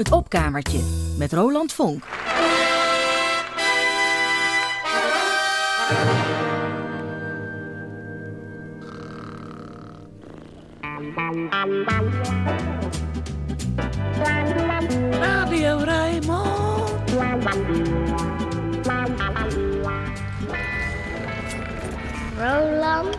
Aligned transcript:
Het 0.00 0.12
opkamertje 0.12 0.80
met 1.18 1.32
Roland 1.32 1.72
Vonk. 1.72 2.04
Radio 15.20 15.76
Rijnmond. 15.84 16.90
Roland. 22.38 23.18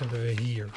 Hebben 0.00 0.20
we 0.20 0.42
hier? 0.42 0.68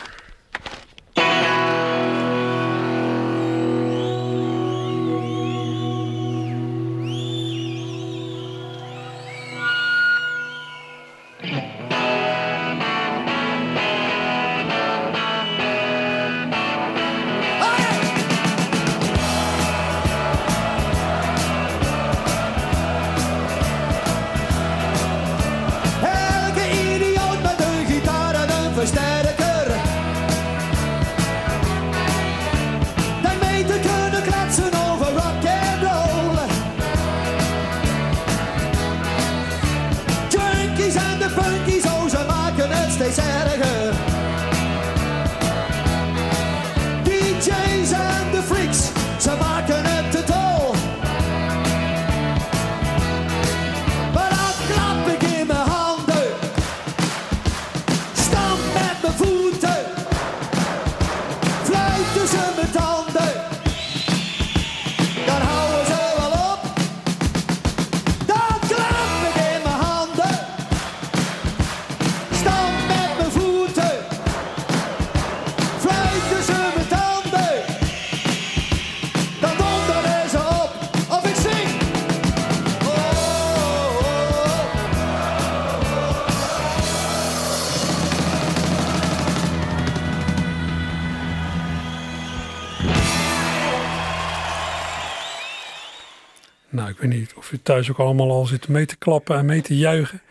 Thuis 97.74 97.90
ook 97.90 98.00
allemaal 98.00 98.32
al 98.32 98.46
zit 98.46 98.68
mee 98.68 98.86
te 98.86 98.98
klappen 98.98 99.38
en 99.38 99.46
mee 99.46 99.62
te 99.62 99.78
juichen. 99.78 100.22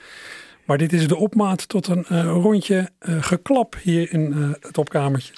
Maar 0.64 0.78
dit 0.78 0.92
is 0.92 1.08
de 1.08 1.16
opmaat 1.16 1.68
tot 1.68 1.86
een 1.86 2.04
eh, 2.08 2.24
rondje 2.24 2.88
eh, 2.98 3.22
geklap 3.22 3.76
hier 3.82 4.12
in 4.12 4.32
eh, 4.32 4.66
het 4.66 4.78
opkamertje. 4.78 5.34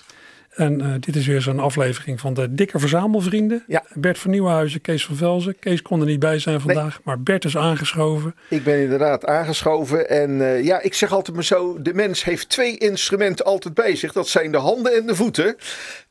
En 0.54 1.00
dit 1.00 1.16
is 1.16 1.26
weer 1.26 1.40
zo'n 1.40 1.58
aflevering 1.58 2.20
van 2.20 2.34
de 2.34 2.54
dikke 2.54 2.78
verzamelvrienden. 2.78 3.64
Ja. 3.66 3.84
Bert 3.92 4.18
van 4.18 4.30
Nieuwenhuizen, 4.30 4.80
Kees 4.80 5.06
van 5.06 5.16
Velzen. 5.16 5.58
Kees 5.58 5.82
kon 5.82 6.00
er 6.00 6.06
niet 6.06 6.18
bij 6.18 6.38
zijn 6.38 6.60
vandaag, 6.60 7.00
maar 7.04 7.22
Bert 7.22 7.44
is 7.44 7.56
aangeschoven. 7.56 8.34
Ik 8.48 8.64
ben 8.64 8.80
inderdaad 8.80 9.26
aangeschoven 9.26 10.08
en 10.08 10.62
ja, 10.64 10.80
ik 10.80 10.94
zeg 10.94 11.12
altijd 11.12 11.36
maar 11.36 11.44
zo, 11.44 11.82
de 11.82 11.94
mens 11.94 12.24
heeft 12.24 12.48
twee 12.48 12.78
instrumenten 12.78 13.44
altijd 13.44 13.74
bij 13.74 13.96
zich. 13.96 14.12
Dat 14.12 14.28
zijn 14.28 14.52
de 14.52 14.58
handen 14.58 14.94
en 14.94 15.06
de 15.06 15.14
voeten. 15.14 15.56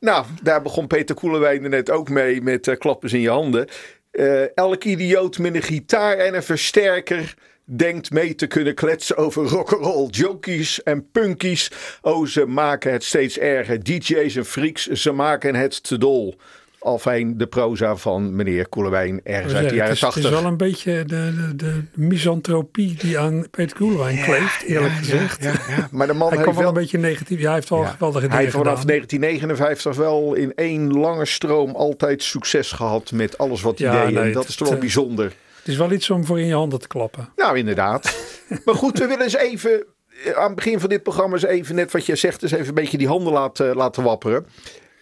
Nou, 0.00 0.26
daar 0.42 0.62
begon 0.62 0.86
Peter 0.86 1.14
Koelewijn 1.14 1.62
er 1.62 1.70
net 1.70 1.90
ook 1.90 2.08
mee 2.08 2.42
met 2.42 2.76
klappers 2.78 3.12
in 3.12 3.20
je 3.20 3.30
handen. 3.30 3.68
Eh 4.14 4.56
elk 4.56 4.84
idioot 4.84 5.38
met 5.38 5.54
een 5.54 5.62
gitaar 5.62 6.16
en 6.16 6.34
een 6.34 6.42
versterker 6.42 7.34
denkt 7.64 8.10
mee 8.10 8.34
te 8.34 8.46
kunnen 8.46 8.74
kletsen 8.74 9.16
over 9.16 9.44
rock'n'roll 9.44 10.08
junkies 10.10 10.82
en 10.82 11.10
punkies. 11.10 11.70
Oh, 12.02 12.26
ze 12.26 12.46
maken 12.46 12.92
het 12.92 13.04
steeds 13.04 13.38
erger. 13.38 13.82
DJ's 13.82 14.36
en 14.36 14.44
freaks, 14.44 14.86
ze 14.86 15.12
maken 15.12 15.54
het 15.54 15.82
te 15.82 15.98
dol. 15.98 16.36
Alfijn 16.84 17.38
de 17.38 17.46
proza 17.46 17.96
van 17.96 18.36
meneer 18.36 18.68
Koelewijn 18.68 19.20
ergens 19.22 19.54
uit 19.54 19.68
de 19.68 19.74
jaren 19.74 19.92
is, 19.92 20.00
het 20.00 20.16
is 20.16 20.22
80. 20.22 20.40
wel 20.40 20.50
een 20.50 20.56
beetje 20.56 21.04
de, 21.04 21.32
de, 21.36 21.56
de 21.56 21.82
misantropie 21.94 22.94
die 22.98 23.18
aan 23.18 23.46
Peter 23.50 23.76
Koelewijn 23.76 24.22
kleeft, 24.22 24.62
eerlijk 24.62 24.92
gezegd. 24.92 25.42
Ja, 25.42 25.52
ja. 25.68 25.88
Maar 25.92 26.06
de 26.06 26.12
man 26.12 26.28
Hij 26.28 26.36
heeft 26.36 26.42
kwam 26.42 26.54
wel 26.54 26.54
wel 26.64 26.66
een 26.74 26.80
beetje 26.80 26.98
negatief. 26.98 27.38
Ja, 27.38 27.44
hij 27.46 27.54
heeft 27.54 27.68
wel 27.68 27.80
Ja. 27.82 27.88
geweldige 27.88 28.18
Hij 28.26 28.28
dingen 28.28 28.44
heeft 28.44 28.56
vanaf 28.56 28.80
gedaan. 28.80 28.96
1959 28.96 29.96
wel 29.96 30.34
in 30.34 30.52
één 30.54 30.92
lange 31.00 31.24
stroom 31.24 31.74
altijd 31.74 32.22
succes 32.22 32.72
gehad 32.72 33.12
met 33.12 33.38
alles 33.38 33.62
wat 33.62 33.78
hij 33.78 33.88
Ja, 33.88 34.06
deed. 34.06 34.16
en 34.16 34.32
dat 34.32 34.42
het- 34.42 34.48
is 34.48 34.56
toch 34.56 34.68
wel 34.68 34.70
het- 34.76 34.80
bijzonder. 34.86 35.24
Het 35.58 35.68
is 35.72 35.76
wel 35.76 35.92
iets 35.92 36.10
om 36.10 36.24
voor 36.24 36.40
in 36.40 36.46
je 36.46 36.54
handen 36.54 36.80
te 36.80 36.88
klappen. 36.88 37.28
Nou, 37.36 37.58
inderdaad. 37.58 38.16
maar 38.64 38.74
goed, 38.74 38.98
we 38.98 39.06
willen 39.06 39.22
eens 39.24 39.36
even 39.36 39.84
eh, 40.24 40.32
aan 40.32 40.46
het 40.46 40.54
begin 40.54 40.80
van 40.80 40.88
dit 40.88 41.02
programma 41.02 41.34
eens 41.34 41.44
even 41.44 41.74
net 41.74 41.92
wat 41.92 42.06
jij 42.06 42.16
zegt, 42.16 42.42
eens 42.42 42.52
even 42.52 42.68
een 42.68 42.74
beetje 42.74 42.98
die 42.98 43.08
handen 43.08 43.32
laten, 43.32 43.76
laten 43.76 44.02
wapperen. 44.02 44.46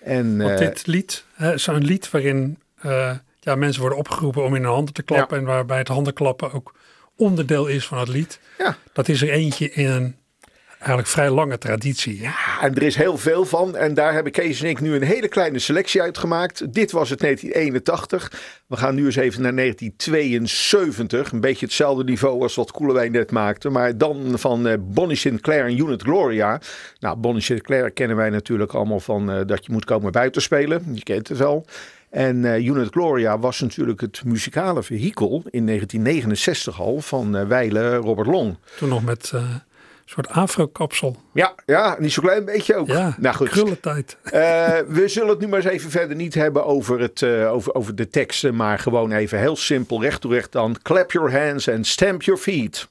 En 0.05 0.39
Want 0.39 0.51
eh, 0.51 0.59
dit 0.59 0.87
lied 0.87 1.25
is 1.39 1.67
een 1.67 1.85
lied 1.85 2.11
waarin 2.11 2.59
eh, 2.81 3.17
ja, 3.41 3.55
mensen 3.55 3.81
worden 3.81 3.99
opgeroepen 3.99 4.43
om 4.43 4.55
in 4.55 4.63
hun 4.63 4.73
handen 4.73 4.95
te 4.95 5.03
klappen. 5.03 5.39
En 5.39 5.45
waarbij 5.45 5.79
het 5.79 5.89
handenklappen 5.89 6.53
ook 6.53 6.75
onderdeel 7.17 7.67
is 7.67 7.87
van 7.87 7.99
het 7.99 8.09
lied. 8.09 8.41
ja, 8.59 8.77
Dat 8.93 9.09
is 9.09 9.23
er 9.23 9.31
eentje 9.31 9.71
in 9.71 9.87
een 9.87 10.17
eigenlijk 10.83 11.09
vrij 11.09 11.31
lange 11.31 11.59
traditie. 11.59 12.21
Ja. 12.21 12.35
en 12.61 12.75
er 12.75 12.83
is 12.83 12.97
heel 12.97 13.19
veel 13.19 13.45
van. 13.45 13.77
En 13.77 13.95
daar 13.95 14.13
hebben 14.13 14.33
Kees 14.33 14.63
en 14.63 14.69
ik 14.69 14.81
nu 14.81 14.95
een 14.95 15.03
hele 15.03 15.29
kleine 15.29 15.59
selectie 15.59 16.03
uitgemaakt. 16.03 16.75
Dit 16.75 16.93
was 16.93 17.11
het 17.11 17.21
1981. 17.21 18.33
We 18.67 18.77
gaan 18.77 18.95
nu 18.95 19.05
eens 19.05 19.17
even 19.17 19.43
naar 19.43 19.55
1972. 19.55 21.33
Een 21.33 21.41
beetje 21.41 21.67
hetzelfde 21.67 22.05
niveau 22.05 22.43
als 22.43 22.55
wat 22.55 22.71
Koelewijn 22.71 23.13
net 23.13 23.31
maakte. 23.31 23.71
Maar 23.71 23.99
dan 23.99 24.39
van 24.39 24.67
eh, 24.67 24.75
Bonnie 24.81 25.17
Sinclair 25.17 25.65
en 25.65 25.79
Unit 25.79 26.03
Gloria. 26.03 26.61
Nou, 27.01 27.17
Bonnie 27.17 27.43
Sinclair 27.43 27.91
kennen 27.91 28.17
wij 28.17 28.31
natuurlijk 28.31 28.73
allemaal 28.73 29.01
van 29.01 29.31
eh, 29.31 29.41
dat 29.47 29.67
je 29.67 29.73
moet 29.73 29.85
komen 29.85 30.13
buiten 30.13 30.43
spelen. 30.43 30.83
Je 30.95 31.03
kent 31.03 31.29
het 31.29 31.39
wel. 31.39 31.65
En 32.11 32.45
eh, 32.45 32.67
Unit 32.67 32.89
Gloria 32.91 33.39
was 33.39 33.61
natuurlijk 33.61 34.01
het 34.01 34.25
muzikale 34.25 34.83
vehikel 34.83 35.43
in 35.51 35.67
1969 35.67 36.81
al 36.81 37.01
van 37.01 37.37
eh 37.37 37.47
Weile 37.47 37.97
Robert 37.97 38.29
Long. 38.29 38.57
Toen 38.77 38.89
nog 38.89 39.05
met 39.05 39.33
soort 40.13 40.29
afro-kapsel. 40.29 41.17
Ja, 41.33 41.55
ja, 41.67 41.97
niet 41.99 42.13
zo 42.13 42.23
klein 42.23 42.45
beetje 42.45 42.75
ook. 42.75 42.87
Ja, 42.87 43.17
nou 43.19 43.35
goed. 43.35 43.49
krullentijd. 43.49 44.17
Eh, 44.23 44.33
we 44.89 45.09
zullen 45.09 45.29
het 45.29 45.41
nu 45.41 45.49
maar 45.49 45.61
eens 45.61 45.69
even 45.69 45.91
verder 45.91 46.17
niet 46.17 46.35
hebben 46.35 46.65
over, 46.65 47.01
het, 47.01 47.23
eh, 47.23 47.53
over, 47.53 47.75
over 47.75 47.95
de 47.95 48.09
teksten, 48.09 48.57
maar 48.57 48.79
gewoon 48.79 49.13
even 49.13 49.39
heel 49.39 49.57
simpel, 49.57 50.03
recht 50.03 50.21
toe 50.21 50.33
recht 50.33 50.53
dan. 50.53 50.77
Clap 50.83 51.13
your 51.13 51.33
hands 51.33 51.69
and 51.69 51.87
stamp 51.87 52.23
your 52.23 52.41
feet. 52.41 52.89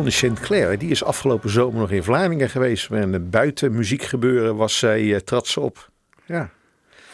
Bonnie 0.00 0.18
Sinclair, 0.18 0.78
die 0.78 0.90
is 0.90 1.04
afgelopen 1.04 1.50
zomer 1.50 1.80
nog 1.80 1.90
in 1.90 2.02
Vlaardingen 2.02 2.50
geweest. 2.50 2.90
En 2.90 3.12
een 3.12 3.30
buiten 3.30 3.72
muziekgebeuren 3.72 4.56
was 4.56 4.78
zij 4.78 5.14
eh, 5.14 5.20
trots 5.20 5.56
op. 5.56 5.90
Ja. 6.26 6.50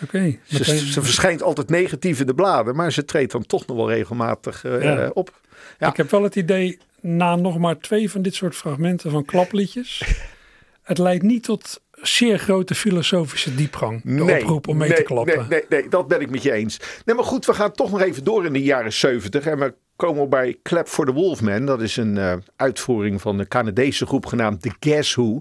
Oké. 0.03 0.39
Ze, 0.45 1.03
verschijnt 1.03 1.43
altijd 1.43 1.69
negatief 1.69 2.21
in 2.21 2.27
de 2.27 2.35
bladen, 2.35 2.77
maar 2.77 2.93
ze 2.93 3.05
treedt 3.05 3.33
dan 3.33 3.47
toch 3.47 3.67
nog 3.67 3.77
wel 3.77 3.91
regelmatig 3.91 4.65
eh, 4.65 4.83
Ja. 4.83 4.99
eh, 4.99 5.11
op. 5.13 5.41
Ja. 5.79 5.89
Ik 5.89 5.97
heb 5.97 6.11
wel 6.11 6.23
het 6.23 6.37
idee, 6.37 6.79
na 7.01 7.37
nog 7.37 7.59
maar 7.59 7.79
twee 7.79 8.11
van 8.11 8.23
dit 8.23 8.35
soort 8.35 8.55
fragmenten 8.55 9.11
van 9.11 9.25
klapliedjes, 9.25 10.03
het 10.83 10.99
leidt 10.99 11.23
niet 11.23 11.43
tot 11.43 11.81
zeer 12.03 12.39
grote 12.39 12.75
filosofische 12.75 13.55
diepgang. 13.55 14.01
De 14.05 14.23
oproep 14.23 14.69
om 14.69 14.77
mee 14.77 14.89
nee, 14.89 14.99
te 14.99 15.05
klappen. 15.05 15.39
Nee, 15.39 15.47
nee, 15.49 15.65
nee, 15.69 15.89
dat 15.89 16.09
ben 16.09 16.21
ik 16.21 16.31
met 16.31 16.43
je 16.43 16.53
eens. 16.53 16.81
Nee, 17.05 17.17
maar 17.17 17.25
goed, 17.25 17.47
we 17.47 17.55
gaan 17.55 17.73
toch 17.73 17.91
nog 17.91 18.01
even 18.01 18.25
door 18.25 18.45
in 18.47 18.53
de 18.53 18.63
jaren 18.63 18.93
70. 18.93 19.47
En 19.47 19.59
we 19.59 19.75
komen 19.97 20.29
bij 20.29 20.57
Clap 20.63 20.89
for 20.89 21.07
the 21.07 21.13
Wolfman. 21.13 21.67
Dat 21.67 21.83
is 21.83 21.97
een 21.97 22.19
eh, 22.19 22.33
uitvoering 22.57 23.21
van 23.21 23.37
de 23.37 23.49
Canadese 23.49 24.07
groep 24.07 24.27
genaamd 24.27 24.63
The 24.63 24.73
Guess 24.81 25.15
Who. 25.15 25.41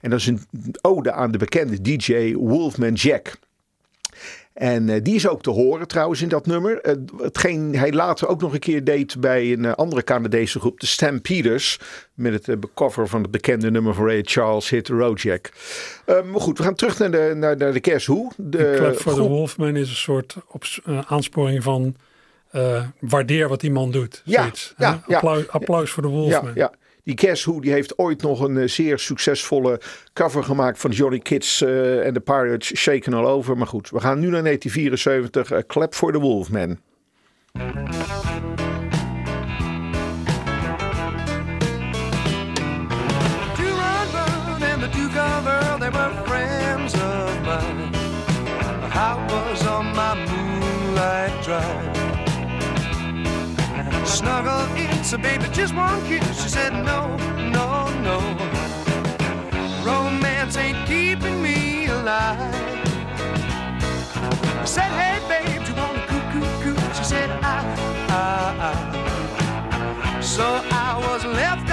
En 0.00 0.10
dat 0.10 0.18
is 0.18 0.26
een 0.26 0.40
ode 0.80 1.12
aan 1.12 1.30
de 1.30 1.38
bekende 1.38 1.80
DJ 1.80 2.34
Wolfman 2.34 2.92
Jack. 2.92 3.32
En 4.54 4.88
eh, 4.88 5.02
die 5.02 5.14
is 5.14 5.28
ook 5.28 5.42
te 5.42 5.50
horen 5.50 5.88
trouwens 5.88 6.22
in 6.22 6.28
dat 6.28 6.46
nummer. 6.46 6.80
Eh, 6.80 6.94
hetgeen 7.16 7.76
hij 7.76 7.92
later 7.92 8.28
ook 8.28 8.40
nog 8.40 8.52
een 8.52 8.58
keer 8.58 8.84
deed 8.84 9.20
bij 9.20 9.52
een 9.52 9.64
eh, 9.64 9.72
andere 9.72 10.04
Canadese 10.04 10.60
groep, 10.60 10.80
de 10.80 10.86
Stampeders. 10.86 11.78
Met 12.14 12.46
het 12.46 12.58
cover 12.74 13.08
van 13.08 13.22
het 13.22 13.30
bekende 13.30 13.70
nummer 13.70 13.94
van 13.94 14.06
Ray 14.06 14.22
Charles, 14.24 14.70
Hit 14.70 14.84
the 14.84 14.94
Road 14.94 15.20
Jack. 15.20 15.52
Maar 16.06 16.40
goed, 16.40 16.58
we 16.58 16.64
gaan 16.64 16.74
terug 16.74 16.98
naar 16.98 17.10
de, 17.10 17.32
naar, 17.36 17.56
naar 17.56 17.72
de 17.72 18.00
Who. 18.04 18.28
De 18.36 18.74
Clap 18.76 18.96
for 18.96 19.14
the 19.14 19.20
Wolfman 19.20 19.76
is 19.76 19.88
een 19.88 19.96
soort 19.96 20.36
op, 20.48 20.64
aansporing 21.06 21.62
van 21.62 21.96
waardeer 23.00 23.48
wat 23.48 23.60
die 23.60 23.70
man 23.70 23.90
doet. 23.90 24.22
Ja, 24.24 24.40
zoiets, 24.40 24.74
ja. 24.76 25.02
Applaus, 25.06 25.48
applaus 25.48 25.90
voor 25.90 26.02
de 26.02 26.08
Wolfman. 26.08 26.44
Ja, 26.44 26.52
ja. 26.54 26.72
Die 27.04 27.14
Who 27.44 27.60
die 27.60 27.72
heeft 27.72 27.98
ooit 27.98 28.22
nog 28.22 28.40
een 28.40 28.58
eh, 28.58 28.68
zeer 28.68 28.98
succesvolle 28.98 29.80
cover 30.12 30.44
gemaakt 30.44 30.78
van 30.78 30.90
Johnny 30.90 31.18
Kids 31.18 31.62
eh, 31.62 32.06
en 32.06 32.14
de 32.14 32.20
Pirates 32.20 32.76
Shaken 32.76 33.14
All 33.14 33.24
Over. 33.24 33.56
Maar 33.58 33.66
goed, 33.66 33.90
we 33.90 34.00
gaan 34.00 34.18
nu 34.18 34.28
naar 34.30 34.42
1974. 34.42 35.50
eh, 35.50 35.58
Clap 35.66 35.94
for 35.94 36.12
the 36.12 36.18
Wolfman. 36.18 36.78
So 55.12 55.18
baby, 55.18 55.44
just 55.52 55.74
one 55.74 56.02
kiss. 56.06 56.42
She 56.42 56.48
said, 56.48 56.72
No, 56.72 57.14
no, 57.56 57.68
no. 58.00 58.16
Romance 59.84 60.56
ain't 60.56 60.86
keeping 60.86 61.42
me 61.42 61.84
alive. 61.84 62.54
I 64.62 64.64
said, 64.64 64.90
Hey, 65.00 65.18
babe, 65.28 65.68
you 65.68 65.74
wanna 65.74 66.06
coo 66.08 66.22
coo 66.32 66.48
coo? 66.62 66.94
She 66.96 67.04
said, 67.04 67.28
I, 67.42 67.58
I, 68.08 68.22
I. 68.68 70.20
So 70.22 70.46
I 70.70 70.96
was 71.06 71.26
left 71.26 71.71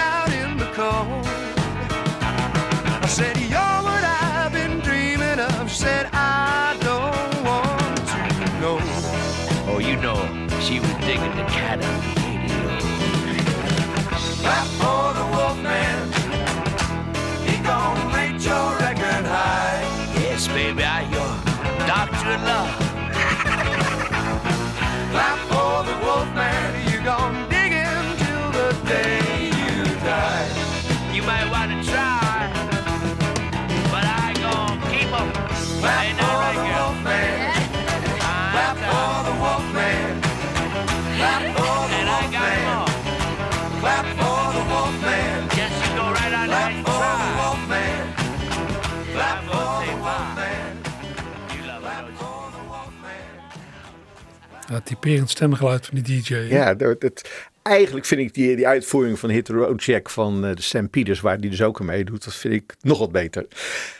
Ja, 54.69 54.79
typerend 54.83 55.29
stemgeluid 55.29 55.85
van 55.85 55.99
die 56.01 56.21
DJ. 56.21 56.33
hè? 56.33 56.39
Ja, 56.57 56.73
dat, 56.73 57.01
dat- 57.01 57.29
eigenlijk 57.61 58.05
vind 58.05 58.21
ik 58.21 58.33
die, 58.33 58.55
die 58.55 58.67
uitvoering 58.67 59.19
van 59.19 59.29
Hit 59.29 59.45
the 59.45 59.53
Road 59.53 59.83
Jack 59.83 60.09
van 60.09 60.45
eh, 60.45 60.55
de 60.55 60.61
Stampeders, 60.61 61.19
waar 61.21 61.39
die 61.39 61.49
dus 61.49 61.61
ook 61.61 61.79
aan 61.79 61.85
meedoet, 61.85 62.23
dat 62.23 62.33
vind 62.33 62.53
ik 62.53 62.75
nog 62.81 62.99
wat 62.99 63.11
beter. 63.11 63.45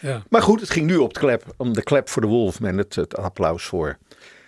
Ja. 0.02 0.24
Maar 0.30 0.42
goed, 0.42 0.60
het 0.62 0.70
ging 0.70 0.86
nu 0.86 0.96
op 0.98 1.14
de 1.14 1.20
klep, 1.20 1.44
om 1.58 1.74
de 1.74 1.84
klep 1.84 2.10
voor 2.10 2.22
de 2.22 2.28
Wolfman, 2.28 2.78
het, 2.78 2.96
het 2.96 3.18
applaus 3.18 3.64
voor. 3.64 3.98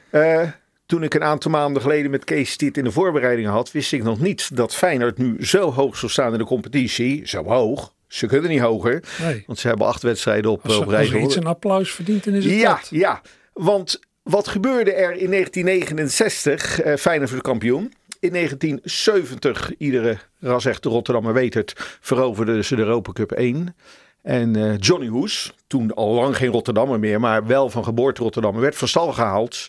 Eh, 0.09 0.47
toen 0.91 1.03
ik 1.03 1.13
een 1.13 1.23
aantal 1.23 1.51
maanden 1.51 1.81
geleden 1.81 2.11
met 2.11 2.23
Kees 2.23 2.57
dit 2.57 2.77
in 2.77 2.83
de 2.83 2.91
voorbereidingen 2.91 3.51
had, 3.51 3.71
wist 3.71 3.91
ik 3.91 4.03
nog 4.03 4.19
niet 4.19 4.55
dat 4.55 4.75
Feyenoord 4.75 5.17
nu 5.17 5.45
zo 5.45 5.71
hoog 5.71 5.97
zou 5.97 6.11
staan 6.11 6.31
in 6.31 6.37
de 6.37 6.43
competitie. 6.45 7.27
Zo 7.27 7.43
hoog. 7.43 7.93
Ze 8.07 8.25
kunnen 8.27 8.49
niet 8.49 8.59
hoger, 8.59 9.03
Nee. 9.21 9.43
want 9.47 9.59
ze 9.59 9.67
hebben 9.67 9.87
acht 9.87 10.01
wedstrijden 10.01 10.51
op, 10.51 10.65
Als, 10.65 10.77
op 10.77 10.87
rij 10.87 10.99
als 10.99 11.09
er 11.09 11.19
iets 11.19 11.35
een 11.35 11.45
applaus 11.45 11.91
verdient, 11.91 12.23
dan 12.23 12.33
is 12.33 12.43
het 12.45 12.53
Ja, 12.53 12.73
dat. 12.75 12.87
ja, 12.89 13.21
want 13.53 13.99
wat 14.23 14.47
gebeurde 14.47 14.93
er 14.93 15.11
in 15.17 15.29
1969? 15.31 16.79
eh 16.81 16.95
Feyenoord 16.95 17.29
voor 17.29 17.37
de 17.37 17.43
kampioen. 17.43 17.93
In 18.19 18.31
1970, 18.33 19.71
iedere 19.77 20.17
ras-echte 20.39 20.89
Rotterdammer 20.89 21.33
weet 21.33 21.53
het, 21.53 21.73
veroverden 22.01 22.65
ze 22.65 22.75
de 22.75 22.81
Europa 22.81 23.11
Cup 23.11 23.31
1. 23.31 23.75
En 24.21 24.55
eh, 24.55 24.77
Johnny 24.77 25.07
Hoes, 25.07 25.53
toen 25.67 25.93
al 25.93 26.13
lang 26.13 26.37
geen 26.37 26.51
Rotterdammer 26.51 26.99
meer, 26.99 27.19
maar 27.19 27.45
wel 27.47 27.69
van 27.69 27.83
geboorte 27.83 28.21
Rotterdammer, 28.21 28.61
werd 28.61 28.75
van 28.75 28.87
stal 28.87 29.13
gehaald. 29.13 29.67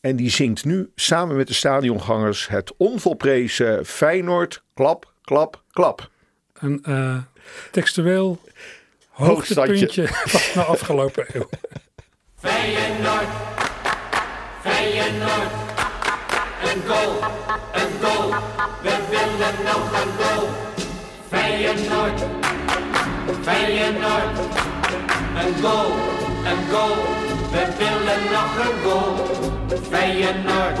En 0.00 0.16
die 0.16 0.30
zingt 0.30 0.64
nu 0.64 0.90
samen 0.94 1.36
met 1.36 1.46
de 1.46 1.54
stadiongangers 1.54 2.48
het 2.48 2.72
onvolprezen 2.76 3.86
Feyenoord, 3.86 4.62
klap, 4.74 5.12
klap, 5.22 5.62
klap. 5.70 6.10
Een 6.52 6.84
eh, 6.84 7.18
textueel 7.70 8.40
hoogtepuntje 9.08 10.08
van 10.34 10.62
de 10.62 10.68
afgelopen 10.68 11.26
eeuw. 11.32 11.48
Feyenoord, 12.36 13.28
Feyenoord, 14.62 15.52
een 16.62 16.82
goal, 16.86 17.22
een 17.72 17.92
goal, 18.02 18.30
we 18.82 18.94
willen 19.10 19.54
nog 19.64 20.02
een 20.02 20.24
goal. 20.24 20.48
Feyenoord, 21.28 22.24
Feyenoord, 23.42 24.38
een 25.36 25.54
goal, 25.62 25.92
een 26.44 26.70
goal, 26.70 26.96
we 27.50 27.74
willen 27.78 27.95
nog 28.30 28.50
een 28.64 28.90
goal. 28.90 29.14
Feyenoord, 29.90 30.78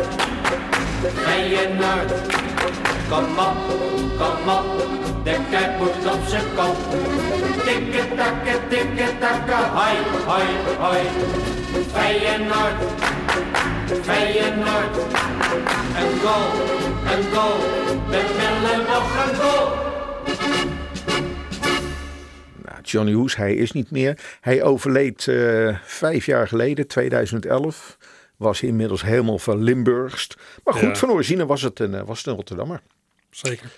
Feyenoord, 1.14 2.12
kom 3.08 3.38
op, 3.38 3.56
kom 4.18 4.48
op, 4.48 4.66
de 5.24 5.36
kijk 5.50 5.78
moet 5.78 6.12
op 6.12 6.20
zijn 6.28 6.44
kop. 6.54 6.76
Tikke 7.64 8.14
takke, 8.16 8.58
tikke 8.68 9.18
takke, 9.18 9.52
hoi, 9.52 9.96
hoi, 10.26 10.46
hoi. 10.78 11.00
Feyenoord, 11.92 12.80
Feyenoord, 14.02 14.96
een 15.98 16.20
goal, 16.22 16.48
een 17.12 17.24
goal, 17.32 17.58
we 18.08 18.20
willen 18.36 18.86
nog 18.86 19.24
een 19.24 19.36
goal. 19.36 19.95
Johnny 22.90 23.12
Hoes, 23.12 23.36
hij 23.36 23.54
is 23.54 23.72
niet 23.72 23.90
meer. 23.90 24.18
Hij 24.40 24.62
overleed 24.62 25.28
eh, 25.28 25.78
vijf 25.84 26.26
jaar 26.26 26.48
geleden, 26.48 26.86
2011. 26.86 27.96
Was 28.36 28.62
inmiddels 28.62 29.02
helemaal 29.02 29.38
van 29.38 29.62
Limburgst. 29.62 30.36
Maar 30.64 30.74
goed, 30.74 30.82
Ja. 30.82 30.94
van 30.94 31.10
origine 31.10 31.46
was 31.46 31.62
het, 31.62 31.78
een, 31.80 31.94
eh, 31.94 32.02
was 32.06 32.18
het 32.18 32.26
een 32.26 32.34
Rotterdammer. 32.34 32.80
Zeker. 33.30 33.70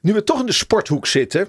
Nu 0.00 0.12
we 0.12 0.24
toch 0.24 0.40
in 0.40 0.46
de 0.46 0.52
sporthoek 0.52 1.06
zitten. 1.06 1.48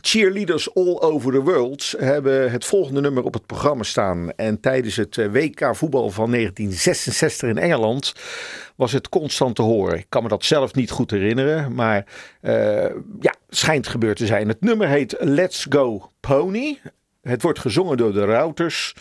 Cheerleaders 0.00 0.74
All 0.74 0.96
Over 1.00 1.32
the 1.32 1.40
World 1.42 1.94
hebben 1.98 2.50
het 2.50 2.64
volgende 2.64 3.00
nummer 3.00 3.22
op 3.24 3.34
het 3.34 3.46
programma 3.46 3.82
staan. 3.82 4.32
En 4.36 4.60
tijdens 4.60 4.96
het 4.96 5.18
eh, 5.18 5.30
WK 5.32 5.76
voetbal 5.76 6.10
van 6.10 6.30
1966 6.30 7.48
in 7.48 7.58
Engeland 7.58 8.12
was 8.76 8.92
het 8.92 9.08
constant 9.08 9.54
te 9.56 9.62
horen. 9.62 9.98
Ik 9.98 10.06
kan 10.08 10.22
me 10.22 10.28
dat 10.28 10.44
zelf 10.44 10.74
niet 10.74 10.90
goed 10.90 11.10
herinneren, 11.10 11.74
maar 11.74 12.06
ja, 13.20 13.34
schijnt 13.56 13.86
gebeurd 13.86 14.16
te 14.16 14.26
zijn. 14.26 14.48
Het 14.48 14.60
nummer 14.60 14.88
heet 14.88 15.16
Let's 15.18 15.66
Go 15.68 16.10
Pony. 16.20 16.80
Het 17.22 17.42
wordt 17.42 17.58
gezongen 17.58 17.96
door 17.96 18.12
de 18.12 18.24
Routers. 18.24 18.94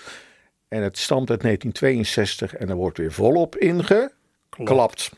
En 0.68 0.84
het 0.84 0.98
stamt 0.98 1.30
uit 1.30 1.42
1962 1.42 2.56
en 2.56 2.70
er 2.70 2.76
wordt 2.76 2.98
weer 2.98 3.12
volop 3.12 3.58
ingeklapt. 3.58 5.12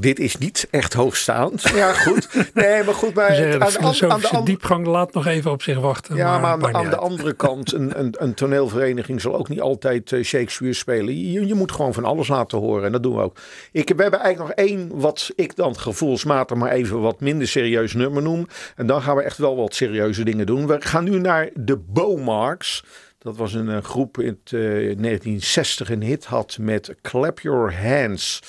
Ook 0.00 0.06
dit 0.06 0.18
is 0.18 0.36
niet 0.38 0.68
echt 0.70 0.92
hoogstaand. 0.92 1.62
Ja, 1.74 1.92
goed. 1.92 2.28
Nee, 2.54 2.84
maar 2.84 2.94
goed. 2.94 3.14
Maar 3.14 3.36
het- 3.36 3.60
aan, 3.60 3.72
de 3.72 4.06
an- 4.06 4.12
aan 4.12 4.20
de 4.20 4.40
diepgang 4.44 4.86
laat 4.86 5.14
nog 5.14 5.26
even 5.26 5.50
op 5.50 5.62
zich 5.62 5.78
wachten. 5.78 6.16
ja, 6.16 6.38
maar 6.38 6.50
aan, 6.50 6.58
de, 6.58 6.72
aan 6.72 6.98
andere 6.98 7.32
kant, 7.32 7.72
een, 7.72 7.98
een, 7.98 8.14
een 8.18 8.34
toneelvereniging 8.34 9.20
zal 9.20 9.36
ook 9.36 9.48
niet 9.48 9.60
altijd 9.60 10.12
eh, 10.12 10.22
Shakespeare 10.24 10.74
spelen. 10.74 11.30
Je, 11.32 11.46
je 11.46 11.54
moet 11.54 11.72
gewoon 11.72 11.94
van 11.94 12.04
alles 12.04 12.28
laten 12.28 12.58
horen 12.58 12.84
en 12.84 12.92
dat 12.92 13.02
doen 13.02 13.16
we 13.16 13.22
ook. 13.22 13.36
Ik, 13.72 13.92
we 13.96 14.02
hebben 14.02 14.20
eigenlijk 14.20 14.56
nog 14.56 14.66
één, 14.66 14.90
wat 14.94 15.30
ik 15.36 15.56
dan 15.56 15.78
gevoelsmatig 15.78 16.56
maar 16.56 16.70
even 16.72 17.00
wat 17.00 17.20
minder 17.20 17.48
serieus 17.48 17.92
nummer 17.94 18.22
noem. 18.22 18.46
En 18.76 18.86
dan 18.86 19.02
gaan 19.02 19.16
we 19.16 19.22
echt 19.22 19.38
wel 19.38 19.56
wat 19.56 19.74
serieuze 19.74 20.24
dingen 20.24 20.46
doen. 20.46 20.66
We 20.66 20.76
gaan 20.80 21.04
nu 21.04 21.18
naar 21.18 21.48
de 21.54 21.76
Bowmarks. 21.76 22.84
Dat 23.18 23.36
was 23.36 23.54
een 23.54 23.68
eh, 23.68 23.82
groep 23.82 24.18
in 24.20 24.38
het, 24.44 24.52
eh, 24.52 24.60
1960 24.60 25.90
een 25.90 26.02
hit 26.02 26.24
had 26.24 26.56
met 26.60 26.94
Clap 27.02 27.40
Your 27.40 27.74
Hands. 27.82 28.40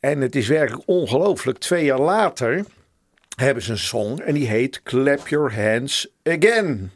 En 0.00 0.20
het 0.20 0.36
is 0.36 0.48
werkelijk 0.48 0.82
ongelooflijk. 0.86 1.58
Twee 1.58 1.84
jaar 1.84 2.00
later 2.00 2.64
hebben 3.36 3.62
ze 3.62 3.70
een 3.70 3.78
song 3.78 4.18
en 4.18 4.34
die 4.34 4.46
heet 4.46 4.82
Clap 4.82 5.28
Your 5.28 5.54
Hands 5.54 6.08
Again. 6.22 6.90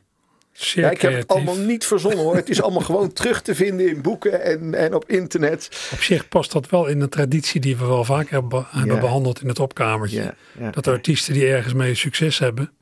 Ja, 0.53 0.91
ik 0.91 1.01
heb 1.01 1.13
het 1.13 1.29
allemaal 1.29 1.57
niet 1.57 1.87
verzonnen 1.87 2.21
hoor. 2.25 2.37
Het 2.37 2.49
is 2.49 2.63
allemaal 2.63 2.81
gewoon 2.83 3.13
terug 3.23 3.43
te 3.43 3.55
vinden 3.55 3.89
in 3.89 4.03
boeken 4.03 4.43
en, 4.43 4.75
en 4.75 4.95
op 4.95 5.11
internet. 5.11 5.89
Op 5.93 6.01
zich 6.01 6.29
past 6.29 6.53
dat 6.53 6.69
wel 6.71 6.87
in 6.87 7.01
een 7.01 7.09
traditie 7.09 7.61
die 7.61 7.77
we 7.77 7.87
wel 7.87 8.05
vaker 8.05 8.33
hebben, 8.33 8.67
hebben 8.71 8.95
Ja. 8.95 9.01
behandeld 9.01 9.41
in 9.43 9.49
het 9.49 9.59
opkamertje. 9.59 10.35
Ja. 10.59 10.71
Dat 10.71 10.87
artiesten 10.87 11.35
die 11.35 11.47
ergens 11.47 11.75
mee 11.75 11.95
succes 11.95 12.39
hebben, 12.39 12.73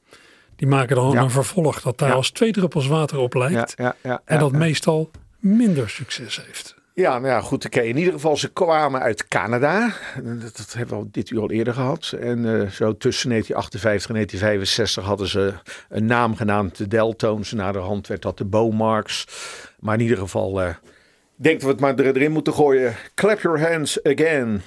die 0.56 0.68
maken 0.68 0.96
dan 0.96 1.16
een 1.16 1.30
vervolg 1.30 1.80
dat 1.80 1.98
daar 1.98 2.12
als 2.12 2.30
twee 2.30 2.52
druppels 2.52 2.86
water 2.86 3.18
op 3.18 3.34
lijkt. 3.34 3.74
En 4.24 4.38
dat 4.38 4.52
meestal 4.52 5.10
minder 5.38 5.90
succes 5.90 6.42
heeft. 6.46 6.74
Ja, 6.94 7.18
nou 7.18 7.26
ja, 7.26 7.40
goed. 7.40 7.66
Oké. 7.66 7.80
In 7.80 7.96
ieder 7.96 8.12
geval, 8.12 8.36
ze 8.36 8.52
kwamen 8.52 9.00
uit 9.00 9.28
Canada. 9.28 9.92
Dat, 10.22 10.72
hebben 10.76 10.96
we 10.96 11.02
al 11.02 11.08
dit 11.10 11.30
uur 11.30 11.40
al 11.40 11.50
eerder 11.50 11.74
gehad. 11.74 12.12
En 12.20 12.38
eh, 12.60 12.68
zo 12.70 12.96
tussen 12.96 13.28
1958 13.28 14.08
en 14.08 14.14
1965 14.14 15.04
hadden 15.04 15.28
ze 15.28 15.52
een 15.88 16.06
naam 16.06 16.36
genaamd 16.36 16.76
de 16.76 16.88
Deltones. 16.88 17.52
Naar 17.52 17.72
de 17.72 17.78
hand 17.78 18.06
werd 18.06 18.22
dat 18.22 18.38
de 18.38 18.44
Bowmarks. 18.44 19.26
Maar 19.80 19.94
in 19.94 20.00
ieder 20.00 20.18
geval, 20.18 20.62
ik 20.68 20.76
denk 21.36 21.54
dat 21.60 21.62
we 21.62 21.68
het 21.68 21.80
maar 21.80 22.06
er- 22.06 22.16
erin 22.16 22.32
moeten 22.32 22.52
gooien. 22.54 22.94
Clap 23.14 23.40
your 23.40 23.60
hands 23.70 24.02
again. 24.02 24.62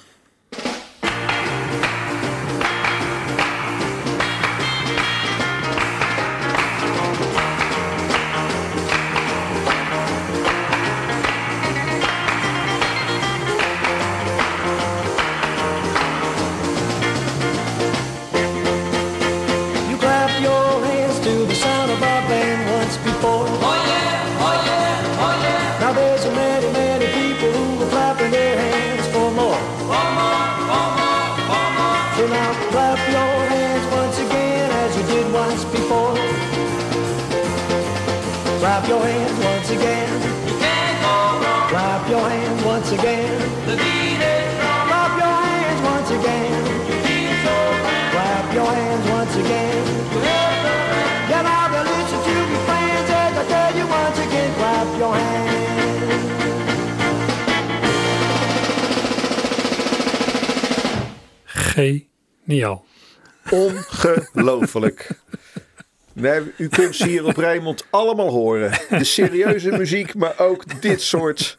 U 66.66 66.68
kunt 66.68 66.96
ze 66.96 67.08
hier 67.08 67.24
op 67.24 67.36
Rijnmond 67.36 67.86
allemaal 67.90 68.28
horen. 68.30 68.70
De 68.88 69.04
serieuze 69.04 69.70
muziek, 69.70 70.14
maar 70.14 70.34
ook 70.38 70.80
dit 70.82 71.00
soort 71.00 71.58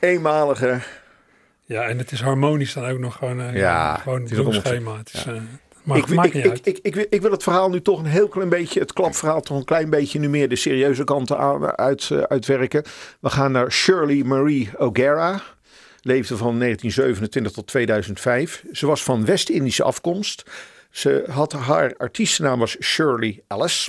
eenmalige. 0.00 0.78
Ja, 1.64 1.82
en 1.82 1.98
het 1.98 2.12
is 2.12 2.20
harmonisch 2.20 2.72
dan 2.72 2.84
ook 2.86 2.98
nog 2.98 3.16
gewoon, 3.16 3.40
eh, 3.40 3.56
Ja, 3.56 3.96
gewoon 3.96 4.22
het 4.22 4.30
is 4.32 4.56
schema. 4.56 4.96
Het 4.96 5.10
is, 5.14 5.24
eh, 5.26 5.34
maar 5.82 5.98
ik, 5.98 6.06
ik, 6.06 6.34
ik, 6.34 6.48
uit. 6.50 6.60
ik, 6.66 6.78
ik, 6.82 6.94
wil- 6.94 7.06
ik 7.10 7.20
wil 7.22 7.30
het 7.30 7.42
verhaal 7.42 7.70
nu 7.70 7.82
toch 7.82 7.98
een 7.98 8.06
heel 8.06 8.28
klein 8.28 8.48
beetje, 8.48 8.80
het 8.80 8.92
klapverhaal 8.92 9.40
toch 9.40 9.58
een 9.58 9.64
klein 9.64 9.90
beetje 9.90 10.18
nu 10.18 10.28
meer 10.28 10.48
de 10.48 10.56
serieuze 10.56 11.04
kanten 11.04 11.38
aan, 11.38 11.76
uit, 11.76 12.08
eh, 12.10 12.18
uitwerken. 12.22 12.82
We 13.20 13.30
gaan 13.30 13.52
naar 13.52 13.72
Shirley 13.72 14.22
Marie 14.24 14.70
O'Gara. 14.76 15.40
Leefde 16.00 16.36
van 16.36 16.58
1927 16.58 17.52
tot 17.52 17.66
2005. 17.66 18.64
Ze 18.72 18.86
was 18.86 19.02
van 19.02 19.24
West-Indische 19.24 19.82
afkomst. 19.82 20.42
Ze 20.90 21.24
had 21.30 21.52
haar 21.52 21.94
artiestennaam 21.96 22.58
was 22.58 22.76
Shirley 22.80 23.42
Ellis. 23.48 23.88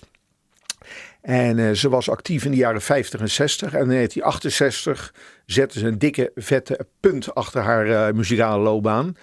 En 1.21 1.59
eh, 1.59 1.71
ze 1.71 1.89
was 1.89 2.09
actief 2.09 2.45
in 2.45 2.51
de 2.51 2.57
jaren 2.57 2.81
50 2.81 3.19
en 3.19 3.29
60. 3.29 3.73
En 3.73 3.81
in 3.81 3.87
1968 3.87 5.13
zette 5.45 5.79
ze 5.79 5.87
een 5.87 5.97
dikke, 5.97 6.31
vette 6.35 6.87
punt 6.99 7.35
achter 7.35 7.61
haar 7.61 7.87
eh, 7.89 8.13
muzikale 8.13 8.63
loopbaan. 8.63 9.15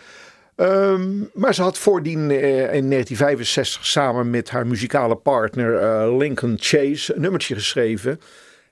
Ehm, 0.56 1.24
maar 1.34 1.54
ze 1.54 1.62
had 1.62 1.78
voordien 1.78 2.30
eh, 2.30 2.74
in 2.74 2.90
1965 2.90 3.86
samen 3.86 4.30
met 4.30 4.50
haar 4.50 4.66
muzikale 4.66 5.16
partner 5.16 6.16
Lincoln 6.16 6.56
Chase 6.60 7.14
een 7.14 7.20
nummertje 7.20 7.54
geschreven. 7.54 8.20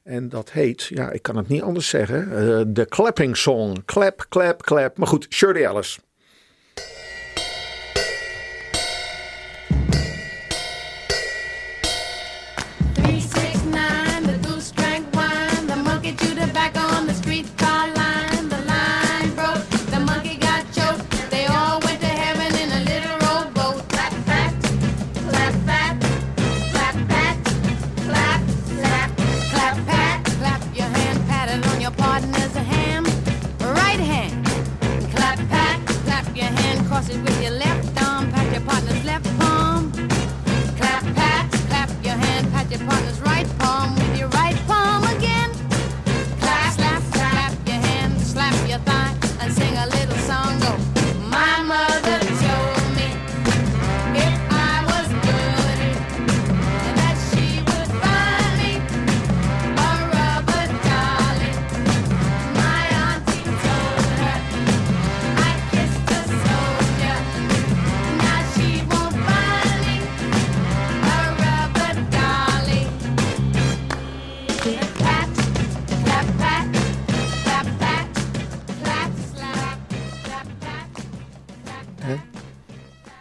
En 0.02 0.28
dat 0.28 0.52
heet, 0.52 0.82
ja, 0.82 1.10
ik 1.10 1.22
kan 1.22 1.36
het 1.36 1.48
niet 1.48 1.62
anders 1.62 1.88
zeggen, 1.88 2.74
de 2.74 2.86
Clapping 2.86 3.36
Song. 3.36 3.82
Clap, 3.84 4.26
clap, 4.28 4.62
clap. 4.62 4.98
Maar 4.98 5.06
goed, 5.06 5.26
Shirley 5.30 5.64
Ellis. 5.64 5.98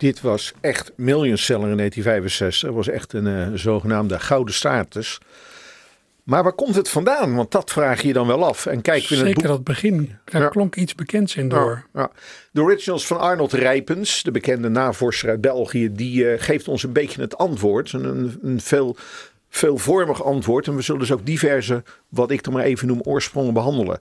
Dit 0.03 0.21
was 0.21 0.53
echt 0.61 0.91
millionseller 0.95 1.69
in 1.69 1.77
1965. 1.77 2.61
Het 2.67 2.75
was 2.77 2.87
echt 2.87 3.13
een 3.13 3.27
eh, 3.27 3.47
zogenaamde 3.53 4.19
gouden 4.19 4.53
status. 4.53 5.17
Maar 6.23 6.43
waar 6.43 6.53
komt 6.53 6.75
het 6.75 6.89
vandaan? 6.89 7.35
Want 7.35 7.51
dat 7.51 7.71
vraag 7.71 8.01
je 8.01 8.07
je 8.07 8.13
dan 8.13 8.27
wel 8.27 8.45
af. 8.45 8.65
En 8.65 8.81
kijk 8.81 9.03
in 9.03 9.17
het 9.17 9.25
Zeker 9.25 9.33
boek. 9.33 9.43
dat 9.51 9.63
begin, 9.63 10.17
daar 10.25 10.41
Ja. 10.41 10.47
klonk 10.47 10.75
iets 10.75 10.95
bekends 10.95 11.35
in 11.35 11.49
door. 11.49 11.85
Ja, 11.93 12.01
ja. 12.01 12.11
De 12.51 12.61
originals 12.61 13.07
van 13.07 13.19
Arnold 13.19 13.53
Rijpens, 13.53 14.23
de 14.23 14.31
bekende 14.31 14.69
navorser 14.69 15.29
uit 15.29 15.41
België, 15.41 15.89
die 15.93 16.29
eh, 16.29 16.41
geeft 16.41 16.67
ons 16.67 16.83
een 16.83 16.93
beetje 16.93 17.21
het 17.21 17.37
antwoord. 17.37 17.93
Een, 17.93 18.39
een 18.41 18.61
veel 18.61 18.97
veelvormig 19.55 20.23
antwoord. 20.23 20.67
En 20.67 20.75
we 20.75 20.81
zullen 20.81 21.01
dus 21.01 21.11
ook 21.11 21.25
diverse, 21.25 21.83
wat 22.09 22.31
ik 22.31 22.43
dan 22.43 22.53
maar 22.53 22.63
even 22.63 22.87
noem, 22.87 23.01
oorsprongen 23.01 23.53
behandelen. 23.53 23.97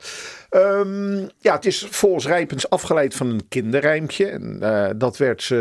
Ehm, 0.50 1.18
ja, 1.38 1.54
het 1.54 1.66
is 1.66 1.86
volgens 1.90 2.26
Rijpens 2.26 2.70
afgeleid 2.70 3.14
van 3.14 3.26
een 3.26 3.48
kinderrijmpje. 3.48 4.26
En, 4.26 4.56
eh, 4.60 4.90
dat 4.96 5.16
werd 5.16 5.50
eh, 5.50 5.58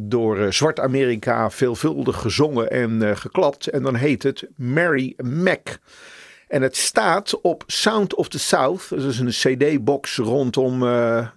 door 0.00 0.38
eh, 0.38 0.50
Zwart 0.50 0.80
Amerika 0.80 1.50
veelvuldig 1.50 2.20
gezongen 2.20 2.70
en 2.70 3.16
geklapt. 3.16 3.66
En 3.66 3.82
dan 3.82 3.94
heet 3.94 4.22
het 4.22 4.46
Mary 4.56 5.14
Mac. 5.16 5.78
En 6.48 6.62
het 6.62 6.76
staat 6.76 7.40
op 7.40 7.64
Sound 7.66 8.14
of 8.14 8.28
the 8.28 8.38
South. 8.38 8.88
Dat 8.88 9.02
is 9.02 9.18
een 9.18 9.28
CD-box 9.56 10.16
rondom 10.16 10.84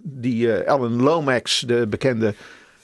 die 0.02 0.52
Alan 0.52 1.02
Lomax, 1.02 1.60
de 1.60 1.86
bekende 1.86 2.34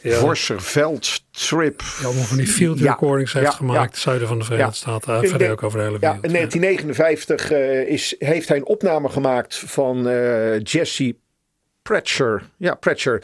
Ja. 0.01 0.19
Vorserveld 0.19 1.25
trip. 1.31 1.79
Die 1.99 2.07
allemaal 2.07 2.25
van 2.25 2.37
die 2.37 2.47
field 2.47 2.79
Ja, 2.79 2.91
recordings 2.91 3.33
heeft 3.33 3.47
ja, 3.47 3.53
gemaakt. 3.53 3.95
ja. 3.95 4.01
Zuiden 4.01 4.29
van 4.29 4.39
de 4.39 4.45
Verenigde 4.45 4.73
Ja. 4.73 4.77
Staten. 4.79 5.25
Uh, 5.25 5.31
verder 5.31 5.51
ook 5.51 5.63
over 5.63 5.79
de 5.79 5.85
hele 5.85 5.97
Ja, 6.01 6.21
wereld. 6.21 6.25
in 6.25 6.33
1959 6.33 7.51
eh, 7.51 7.89
is, 7.89 8.15
heeft 8.19 8.49
hij 8.49 8.57
een 8.57 8.67
opname 8.67 9.09
gemaakt 9.09 9.57
van 9.59 10.09
eh, 10.09 10.61
Jesse 10.63 11.17
Pratcher. 11.83 12.43
Ja, 12.57 12.75
Pratcher. 12.75 13.23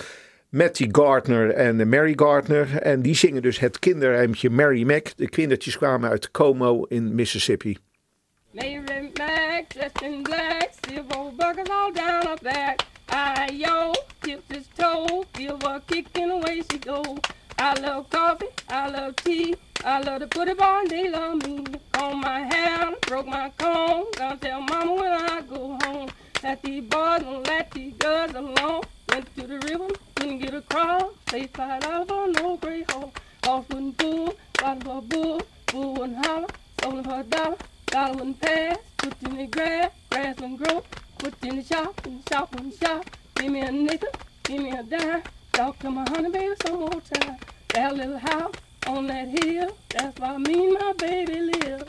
Matty 0.49 0.89
Gardner 0.93 1.51
en 1.51 1.89
Mary 1.89 2.13
Gardner. 2.17 2.77
En 2.79 3.03
die 3.03 3.15
zingen 3.15 3.43
dus 3.43 3.59
het 3.59 3.79
kinderrijmpje 3.79 4.51
Mary 4.51 4.83
Mac. 4.83 5.07
De 5.17 5.29
kindertjes 5.29 5.77
kwamen 5.77 6.11
uit 6.11 6.31
Como 6.31 6.83
in 6.89 7.15
Mississippi. 7.15 7.79
Mary 8.51 8.83
Mac, 9.17 9.65
dressed 9.69 10.03
in 10.03 10.23
black, 10.23 10.69
silver 10.89 11.33
buckles 11.37 11.69
all 11.69 11.93
down 11.93 12.27
her 12.27 12.39
back. 12.43 12.81
I 13.09 13.51
yo, 13.53 13.93
tipped 14.23 14.53
his 14.53 14.67
toe, 14.77 15.25
feel 15.35 15.59
her 15.63 15.81
kicking 15.81 16.31
away 16.31 16.63
she 16.71 16.79
go. 16.79 17.19
I 17.59 17.75
love 17.81 18.11
coffee, 18.11 18.47
I 18.69 18.89
love 18.89 19.17
tea, 19.17 19.55
I 19.85 20.01
love 20.01 20.21
to 20.21 20.27
put 20.27 20.49
it 20.49 20.61
on, 20.61 20.89
they 20.89 21.09
love 21.11 21.47
me. 21.47 21.65
Comb 21.93 22.21
my 22.21 22.41
hair, 22.41 22.93
broke 23.03 23.27
my 23.27 23.51
comb, 23.59 24.07
gonna 24.17 24.37
tell 24.37 24.61
mama 24.61 24.95
when 24.95 25.13
I 25.13 25.43
go 25.43 25.79
home. 25.83 26.09
That 26.43 26.63
these 26.63 26.85
boys 26.85 27.23
don't 27.23 27.47
let 27.47 27.71
these 27.71 27.95
girls 27.95 28.35
alone. 28.35 28.83
Went 29.09 29.37
to 29.37 29.47
the 29.47 29.59
river, 29.61 29.89
couldn't 30.15 30.39
get 30.39 30.55
across, 30.55 31.13
they 31.31 31.47
fight 31.49 31.85
out 31.85 32.09
for 32.09 32.27
no 32.29 32.57
great 32.57 32.91
hole. 32.91 33.13
Horse 33.45 33.67
wouldn't 33.69 33.99
pull, 33.99 34.35
bottom 34.61 34.91
a 34.91 35.01
bull, 35.03 35.43
bull 35.67 35.95
wouldn't 35.95 36.27
holler, 36.27 36.49
sold 36.83 37.07
a 37.07 37.23
dollar. 37.25 37.57
Dollar 37.87 38.15
wouldn't 38.15 38.41
pass, 38.41 38.79
put 38.97 39.23
in 39.23 39.37
the 39.37 39.47
grass, 39.47 39.91
grass 40.11 40.37
wouldn't 40.37 40.59
grow. 40.59 40.83
Put 41.25 41.35
in 41.43 41.57
the 41.57 41.63
shop, 41.65 42.01
and 42.05 42.23
the 42.23 42.35
shop 42.35 42.55
wouldn't 42.55 42.75
shop. 42.83 43.05
Give 43.35 43.51
me 43.51 43.61
a 43.61 43.71
nickel, 43.71 44.11
give 44.43 44.61
me 44.63 44.71
a 44.73 44.83
dime. 44.83 45.23
Talk 45.53 45.79
to 45.79 45.91
my 45.91 46.05
honey 46.11 46.31
baby 46.31 46.55
some 46.67 46.81
more 46.81 47.01
time. 47.13 47.37
That 47.69 47.95
little 47.95 48.19
house 48.19 48.53
on 48.87 49.07
that 49.07 49.29
hill, 49.29 49.75
that's 49.89 50.21
where 50.21 50.39
me 50.39 50.55
and 50.67 50.75
my 50.75 50.93
baby 50.97 51.41
live. 51.41 51.85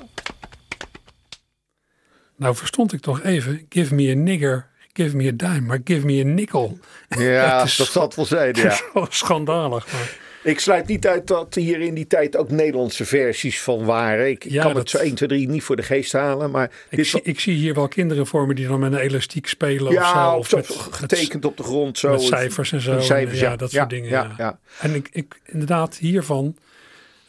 Nou 2.35 2.55
verstond 2.55 2.93
ik 2.93 3.01
toch 3.01 3.23
even. 3.23 3.65
Give 3.69 3.95
me 3.95 4.11
a 4.11 4.15
nigger, 4.15 4.67
give 4.93 5.15
me 5.15 5.27
a 5.27 5.31
dime. 5.35 5.61
Maar 5.61 5.79
give 5.83 6.05
me 6.05 6.21
a 6.21 6.25
nickel. 6.25 6.79
Ja, 7.09 7.51
Dat 7.57 7.65
is 7.65 7.75
dat 7.75 7.87
zal 7.87 8.01
het 8.03 8.15
wel 8.15 8.25
zijn. 8.25 8.55
Ja. 8.63 8.79
Zo 8.93 9.05
schandalig. 9.09 9.91
Maar. 9.93 10.17
Ik 10.45 10.59
sluit 10.59 10.87
niet 10.87 11.07
uit 11.07 11.27
dat 11.27 11.55
hier 11.55 11.81
in 11.81 11.93
die 11.93 12.07
tijd 12.07 12.37
ook 12.37 12.49
Nederlandse 12.51 13.05
versies 13.05 13.61
van 13.61 13.85
waren. 13.85 14.29
Ik 14.29 14.43
Ja, 14.43 14.61
kan 14.63 14.73
dat- 14.73 14.81
het 14.81 14.89
zo 14.89 14.97
1, 14.97 15.15
2, 15.15 15.29
3 15.29 15.47
niet 15.49 15.63
voor 15.63 15.75
de 15.75 15.83
geest 15.83 16.11
halen. 16.13 16.51
Maar 16.51 16.71
Ik, 16.89 16.97
dit 16.97 17.07
zie, 17.07 17.21
ik 17.23 17.39
zie 17.39 17.53
hier 17.55 17.73
wel 17.73 17.87
kinderen 17.87 18.27
voor 18.27 18.47
me 18.47 18.53
die 18.53 18.67
dan 18.67 18.79
met 18.79 18.91
een 18.91 18.97
elastiek 18.99 19.47
spelen 19.47 19.91
ja, 19.91 20.37
of 20.37 20.47
zo. 20.47 20.55
of 20.57 20.87
getekend 20.91 21.45
op 21.45 21.57
de 21.57 21.63
grond. 21.63 21.97
Zo. 21.97 22.11
met 22.11 22.21
cijfers 22.21 22.71
en 22.71 22.81
zo. 22.81 22.99
Ja, 22.99 23.17
ja. 23.31 23.55
dat 23.55 23.71
soort 23.71 23.89
dingen. 23.89 24.09
ja. 24.09 24.59
En 24.79 24.95
ik, 24.95 25.09
ik, 25.11 25.39
inderdaad, 25.45 25.95
hiervan 25.97 26.57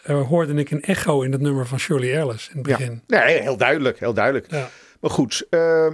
eh, 0.02 0.26
hoorde 0.26 0.54
ik 0.54 0.70
een 0.70 0.82
echo 0.82 1.22
in 1.22 1.32
het 1.32 1.40
nummer 1.40 1.66
van 1.66 1.78
Shirley 1.78 2.16
Ellis 2.16 2.50
in 2.52 2.58
het 2.58 2.66
Ja. 2.68 2.76
begin. 2.76 3.02
Nee, 3.06 3.40
heel 3.42 3.56
duidelijk, 3.56 3.98
heel 4.00 4.14
duidelijk. 4.14 4.50
Ja. 4.50 4.68
Maar 5.00 5.10
goed, 5.10 5.46
eh, 5.50 5.86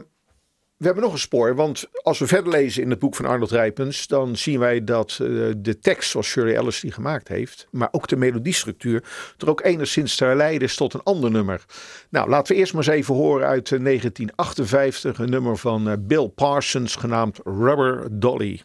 we 0.82 0.88
hebben 0.88 1.04
nog 1.04 1.12
een 1.12 1.18
spoor. 1.18 1.54
Want 1.54 1.84
als 2.02 2.18
we 2.18 2.26
verder 2.26 2.52
lezen 2.52 2.82
in 2.82 2.90
het 2.90 2.98
boek 2.98 3.14
van 3.14 3.24
Arnold 3.24 3.50
Rijpens, 3.50 4.06
dan 4.06 4.36
zien 4.36 4.58
wij 4.58 4.84
dat 4.84 5.10
eh, 5.10 5.28
de 5.56 5.78
tekst 5.80 6.10
zoals 6.10 6.26
Shirley 6.26 6.54
Ellis 6.54 6.80
die 6.80 6.92
gemaakt 6.92 7.28
heeft, 7.28 7.66
maar 7.70 7.88
ook 7.90 8.08
de 8.08 8.16
melodiestructuur, 8.16 9.04
er 9.38 9.48
ook 9.48 9.64
enigszins 9.64 10.16
te 10.16 10.24
herleiden 10.24 10.68
is 10.68 10.76
tot 10.76 10.94
een 10.94 11.02
ander 11.02 11.30
nummer. 11.30 11.64
Nou, 12.08 12.28
laten 12.28 12.54
we 12.54 12.60
eerst 12.60 12.72
maar 12.72 12.82
eens 12.86 12.92
even 12.92 13.14
horen 13.14 13.46
uit 13.46 13.72
eh, 13.72 13.84
1958, 13.84 15.18
een 15.18 15.30
nummer 15.30 15.56
van 15.56 15.88
eh, 15.88 15.94
Bill 15.98 16.28
Parsons 16.28 16.96
genaamd 16.96 17.40
Rubber 17.44 18.08
Dolly. 18.10 18.62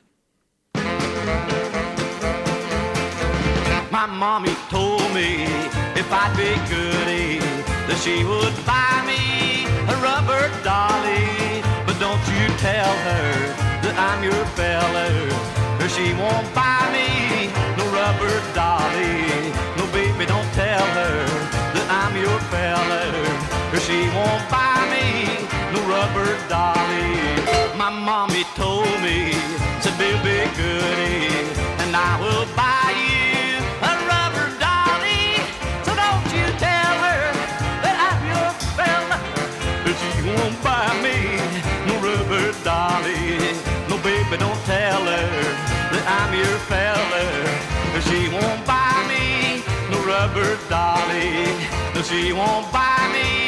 My 3.91 4.06
mommy 4.19 4.56
told 4.69 5.13
me 5.13 5.43
if 5.95 6.12
I'd 6.12 6.36
be 6.36 6.56
goody, 6.69 7.39
that 7.88 7.97
she 7.97 8.23
would 8.25 8.65
buy 8.65 9.06
me 9.06 9.65
a 9.88 9.95
rubber 10.01 10.49
dolly. 10.63 11.37
Don't 12.08 12.28
you 12.39 12.48
tell 12.56 12.96
her 13.10 13.28
that 13.84 13.96
I'm 14.00 14.24
your 14.24 14.46
fella, 14.56 15.12
or 15.76 15.89
she 15.91 16.15
won't 16.15 16.48
buy 16.56 16.88
me 16.96 17.52
no 17.76 17.84
rubber 17.91 18.32
dolly. 18.56 19.52
No, 19.76 19.84
baby, 19.91 20.24
don't 20.24 20.48
tell 20.56 20.88
her 21.00 21.17
that 21.76 21.88
I'm 21.91 22.15
your 22.15 22.39
fella, 22.48 23.04
or 23.76 23.80
she 23.84 24.08
won't 24.15 24.46
buy 24.48 24.88
me 24.88 25.43
no 25.76 25.84
rubber 25.91 26.32
dolly. 26.48 27.12
My 27.76 27.91
mommy 27.91 28.46
told 28.56 28.88
me, 29.04 29.36
Bill, 30.00 30.17
be 30.24 30.48
goody, 30.56 31.28
and 31.84 31.91
I 31.91 32.15
will 32.24 32.48
buy 32.56 32.76
Baby, 44.29 44.43
don't 44.43 44.65
tell 44.65 45.05
her 45.05 45.29
that 45.93 46.05
I'm 46.19 46.33
your 46.35 46.57
fella, 46.67 47.23
that 47.93 48.03
she 48.09 48.27
won't 48.27 48.65
buy 48.67 48.91
me 49.07 49.63
no 49.89 50.03
rubber 50.05 50.57
dolly. 50.67 51.47
No, 51.95 52.01
she 52.01 52.33
won't 52.33 52.69
buy 52.69 53.07
me 53.13 53.46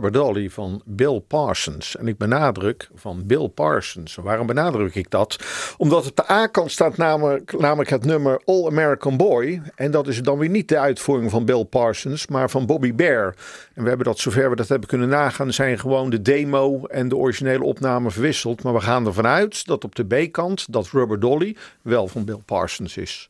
Rubber 0.00 0.20
Dolly 0.20 0.50
van 0.50 0.82
Bill 0.84 1.20
Parsons. 1.26 1.96
En 1.96 2.08
ik 2.08 2.18
benadruk 2.18 2.88
van 2.94 3.26
Bill 3.26 3.48
Parsons. 3.48 4.14
Waarom 4.14 4.46
benadruk 4.46 4.94
ik 4.94 5.10
dat? 5.10 5.36
Omdat 5.76 6.06
op 6.06 6.16
de 6.16 6.30
A-kant 6.30 6.70
staat 6.70 6.96
namelijk, 6.96 7.58
namelijk 7.58 7.90
het 7.90 8.04
nummer 8.04 8.40
All 8.44 8.66
American 8.66 9.16
Boy. 9.16 9.62
En 9.74 9.90
dat 9.90 10.08
is 10.08 10.22
dan 10.22 10.38
weer 10.38 10.48
niet 10.48 10.68
de 10.68 10.78
uitvoering 10.78 11.30
van 11.30 11.44
Bill 11.44 11.64
Parsons, 11.64 12.26
maar 12.26 12.50
van 12.50 12.66
Bobby 12.66 12.94
Bear. 12.94 13.34
En 13.74 13.82
we 13.82 13.88
hebben 13.88 14.06
dat, 14.06 14.18
zover 14.18 14.50
we 14.50 14.56
dat 14.56 14.68
hebben 14.68 14.88
kunnen 14.88 15.08
nagaan, 15.08 15.52
zijn 15.52 15.78
gewoon 15.78 16.10
de 16.10 16.22
demo 16.22 16.84
en 16.84 17.08
de 17.08 17.16
originele 17.16 17.64
opname 17.64 18.10
verwisseld. 18.10 18.62
Maar 18.62 18.72
we 18.72 18.80
gaan 18.80 19.06
ervan 19.06 19.26
uit 19.26 19.66
dat 19.66 19.84
op 19.84 19.94
de 19.94 20.04
B-kant 20.04 20.72
dat 20.72 20.88
Rubber 20.92 21.20
Dolly 21.20 21.56
wel 21.82 22.08
van 22.08 22.24
Bill 22.24 22.40
Parsons 22.44 22.96
is. 22.96 23.28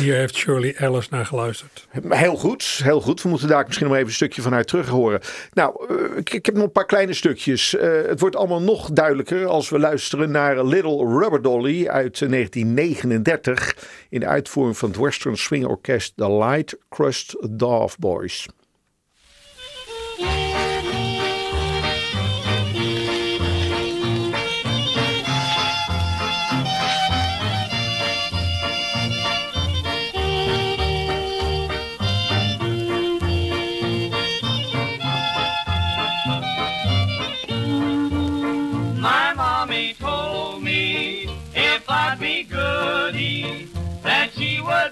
Hier 0.00 0.14
heeft 0.14 0.34
Shirley 0.34 0.74
Ellis 0.74 1.08
naar 1.08 1.26
geluisterd. 1.26 1.86
Heel 2.08 2.36
goed, 2.36 2.80
heel 2.82 3.00
goed. 3.00 3.22
We 3.22 3.28
moeten 3.28 3.48
daar 3.48 3.64
misschien 3.66 3.86
nog 3.86 3.96
even 3.96 4.08
een 4.08 4.14
stukje 4.14 4.42
vanuit 4.42 4.66
terug 4.66 4.88
horen. 4.88 5.20
Nou, 5.52 5.77
ik, 6.16 6.32
ik 6.32 6.46
heb 6.46 6.54
nog 6.54 6.64
een 6.64 6.72
paar 6.72 6.86
kleine 6.86 7.12
stukjes. 7.12 7.76
Eh, 7.76 7.90
het 8.06 8.20
wordt 8.20 8.36
allemaal 8.36 8.62
nog 8.62 8.90
duidelijker 8.90 9.46
als 9.46 9.68
we 9.68 9.78
luisteren 9.78 10.30
naar 10.30 10.64
Little 10.64 11.18
Rubber 11.18 11.42
Dolly 11.42 11.88
uit 11.88 12.22
eh, 12.22 12.30
1939 12.30 13.76
in 14.08 14.20
de 14.20 14.26
uitvoering 14.26 14.76
van 14.76 14.88
het 14.88 14.98
Western 14.98 15.36
Swing 15.36 15.66
Orkest 15.66 16.12
The 16.16 16.32
Light 16.32 16.78
Crust 16.88 17.36
Dove 17.50 17.96
Boys. 17.98 18.46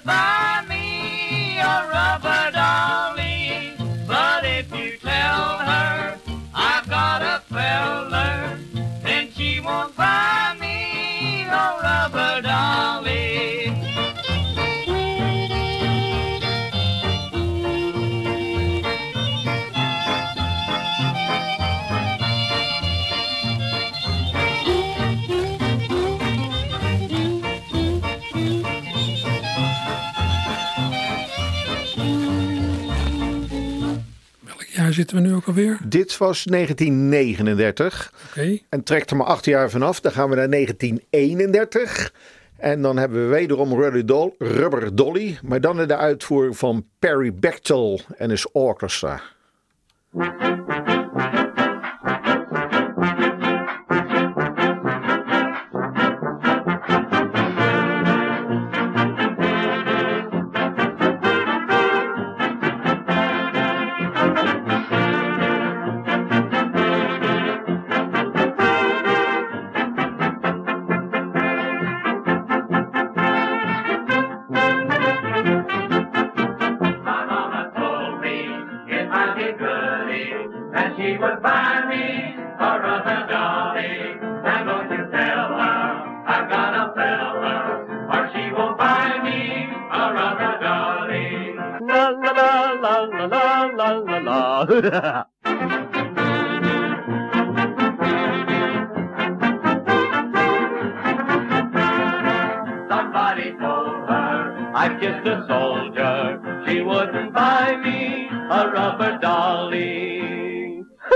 Buy 0.07 0.65
me 0.69 1.59
a 1.59 1.89
rubber 1.93 2.53
dolly. 2.53 3.73
But 4.07 4.45
if 4.45 4.71
you 4.73 4.97
tell 4.99 5.59
her 5.59 6.19
I've 6.55 6.89
got 6.89 7.23
a 7.23 7.43
feller, 7.53 8.59
then 9.03 9.33
she 9.33 9.61
won't 9.61 9.97
buy 9.97 10.36
zitten 34.97 35.17
we 35.17 35.23
nu 35.23 35.35
ook 35.35 35.47
alweer? 35.47 35.79
Dit 35.85 36.19
was 36.19 36.45
1939. 36.45 38.13
Oké. 38.29 38.59
En 38.69 38.83
trekt 38.83 39.11
er 39.11 39.17
maar 39.17 39.27
acht 39.27 39.45
jaar 39.45 39.71
vanaf. 39.71 40.01
Dan 40.01 40.13
gaan 40.13 40.31
we 40.31 40.37
naar 40.37 40.51
1931. 40.51 42.13
En 42.57 42.83
dan 42.83 42.97
hebben 42.97 43.23
we 43.23 43.35
wederom 43.35 43.75
Rubber 43.75 44.07
Dolly, 44.07 44.33
Rubber 44.39 44.97
Dolly. 44.97 45.39
Maar 45.43 45.61
dan 45.61 45.81
in 45.81 45.89
de 45.89 45.97
uitvoering 45.97 46.57
van 46.59 46.87
Perry 46.99 47.35
Bechtel 47.35 48.01
en 48.17 48.31
his 48.31 48.53
orchestra. 48.53 49.23
Somebody 102.89 103.51
told 103.61 104.09
her 104.09 104.73
I've 104.75 104.99
kissed 105.01 105.27
a 105.27 105.45
soldier. 105.49 106.41
She 106.67 106.81
wouldn't 106.81 107.33
buy 107.35 107.77
me 107.77 108.29
a 108.51 108.69
rubber 108.71 109.19
dolly. 109.21 110.23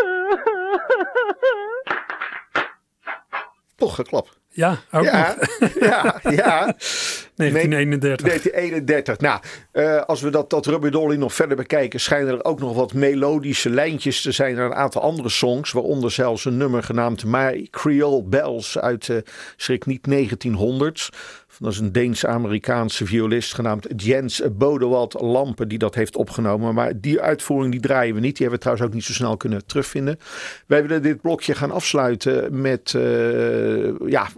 Toch 3.76 3.94
geklapt. 3.94 4.38
Ja, 4.48 4.76
ook 4.92 5.04
Ja, 5.04 5.34
nog. 5.58 5.74
ja, 5.80 6.14
ja. 6.22 6.74
1931. 7.40 8.26
1931. 8.26 9.18
Nou, 9.18 9.40
eh, 9.72 10.02
als 10.02 10.20
we 10.20 10.30
dat, 10.30 10.50
dat 10.50 10.66
Rubber 10.66 10.90
Dolly 10.90 11.16
nog 11.16 11.34
verder 11.34 11.56
bekijken, 11.56 12.00
schijnen 12.00 12.34
er 12.34 12.44
ook 12.44 12.60
nog 12.60 12.74
wat 12.74 12.92
melodische 12.92 13.70
lijntjes 13.70 14.22
te 14.22 14.32
zijn. 14.32 14.56
Er 14.56 14.64
een 14.64 14.74
aantal 14.74 15.02
andere 15.02 15.28
songs, 15.28 15.72
waaronder 15.72 16.10
zelfs 16.10 16.44
een 16.44 16.56
nummer 16.56 16.82
genaamd 16.82 17.24
My 17.24 17.68
Creole 17.70 18.22
Bells 18.22 18.78
uit, 18.78 19.08
eh 19.08 19.16
schrik 19.56 19.86
niet 19.86 20.04
1900. 20.04 21.08
Dat 21.60 21.72
is 21.72 21.78
een 21.78 21.92
Deens-Amerikaanse 21.92 23.06
violist 23.06 23.54
genaamd 23.54 23.86
Jens 23.96 24.42
Bodewald 24.52 25.20
Lampen 25.20 25.68
die 25.68 25.78
dat 25.78 25.94
heeft 25.94 26.16
opgenomen. 26.16 26.74
Maar 26.74 27.00
die 27.00 27.20
uitvoering 27.20 27.72
die 27.72 27.80
draaien 27.80 28.14
we 28.14 28.20
niet. 28.20 28.36
Die 28.36 28.46
hebben 28.46 28.56
we 28.56 28.64
trouwens 28.64 28.86
ook 28.86 28.94
niet 28.94 29.04
zo 29.04 29.12
snel 29.12 29.36
kunnen 29.36 29.66
terugvinden. 29.66 30.18
Wij 30.66 30.82
willen 30.82 31.02
dit 31.02 31.20
blokje 31.20 31.54
gaan 31.54 31.70
afsluiten 31.70 32.60
met 32.60 32.94
eh, 32.94 34.08
ja, 34.08 34.28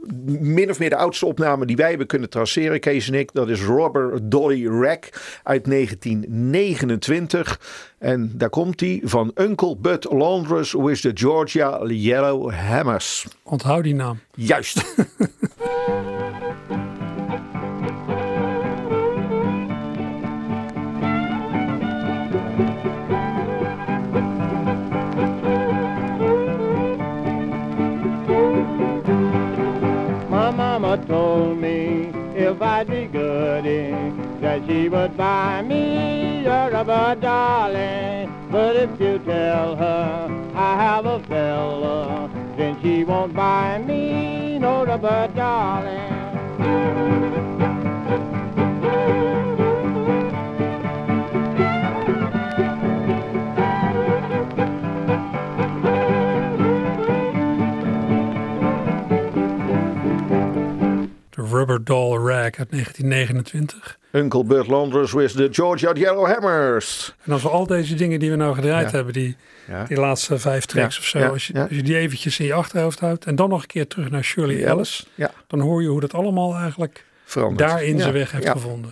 min 0.41 0.71
of 0.71 0.79
meer 0.79 0.91
de 0.91 0.97
oudste 0.97 1.27
opname 1.27 1.67
die 1.67 1.77
wij 1.77 1.89
hebben 1.89 2.07
kunnen 2.07 2.31
traceren, 2.31 2.81
Kees 2.81 3.09
en 3.09 3.15
ik. 3.15 3.33
Dat 3.33 3.49
is 3.49 3.63
Robert 3.63 4.31
Dolly 4.31 4.67
Rack 4.67 5.09
uit 5.43 5.65
1929. 5.65 7.61
En 7.99 8.33
daar 8.35 8.51
komt 8.51 8.81
hij 8.81 9.01
van 9.05 9.31
Uncle 9.35 9.77
Bud 9.77 10.07
Laundress 10.11 10.73
with 10.73 11.01
the 11.01 11.11
Georgia 11.15 11.87
Yellow 11.87 12.53
Hammers. 12.53 13.27
Onthoud 13.43 13.83
die 13.83 13.95
naam. 13.95 14.19
Juist. 14.35 14.83
that 33.61 34.63
she 34.67 34.89
would 34.89 35.17
buy 35.17 35.63
me 35.63 36.47
a 36.47 36.71
rubber 36.71 37.15
dolly. 37.21 38.29
But 38.51 38.77
if 38.77 39.01
you 39.01 39.19
tell 39.19 39.77
her 39.77 40.53
I 40.55 40.83
have 40.83 41.07
a 41.07 41.21
fella, 41.25 42.31
then 42.57 42.81
she 42.83 43.05
won't 43.05 43.35
buy 43.35 43.79
me 43.79 44.59
no 44.59 44.85
rubber 44.85 45.29
dolly. 45.35 47.32
Rubber 61.67 61.85
Doll 61.85 62.17
Rag 62.19 62.59
uit 62.59 62.71
1929. 62.71 63.99
Uncle 64.13 64.45
Bud 64.45 64.67
Laundress 64.67 65.13
with 65.13 65.33
the 65.37 65.49
Georgia 65.51 65.93
Yellow 65.93 66.27
Hammers. 66.27 67.15
En 67.25 67.33
als 67.33 67.43
we 67.43 67.49
al 67.49 67.67
deze 67.67 67.95
dingen 67.95 68.19
die 68.19 68.31
we 68.31 68.37
nou 68.37 68.55
gedraaid 68.55 68.91
Ja. 68.91 68.97
hebben, 68.97 69.13
die, 69.13 69.37
Ja. 69.69 69.85
die 69.85 69.97
laatste 69.97 70.39
vijf 70.39 70.65
tracks 70.67 70.95
Ja, 70.97 71.01
of 71.03 71.07
zo, 71.09 71.19
als, 71.33 71.47
je, 71.47 71.61
als 71.61 71.71
je 71.71 71.83
die 71.83 71.97
eventjes 71.97 72.39
in 72.41 72.47
je 72.47 72.55
achterhoofd 72.55 73.01
houdt 73.01 73.25
en 73.25 73.35
dan 73.37 73.49
nog 73.49 73.61
een 73.61 73.67
keer 73.67 73.87
terug 73.87 74.11
naar 74.11 74.25
Shirley 74.25 74.65
Ellis, 74.65 75.07
Ja, 75.15 75.31
dan 75.47 75.61
hoor 75.61 75.83
je 75.83 75.89
hoe 75.89 76.01
dat 76.01 76.15
allemaal 76.15 76.55
eigenlijk 76.55 77.05
veranderd. 77.25 77.71
daarin 77.71 77.99
zijn 78.01 78.13
weg 78.13 78.33
heeft 78.33 78.49
gevonden. 78.49 78.91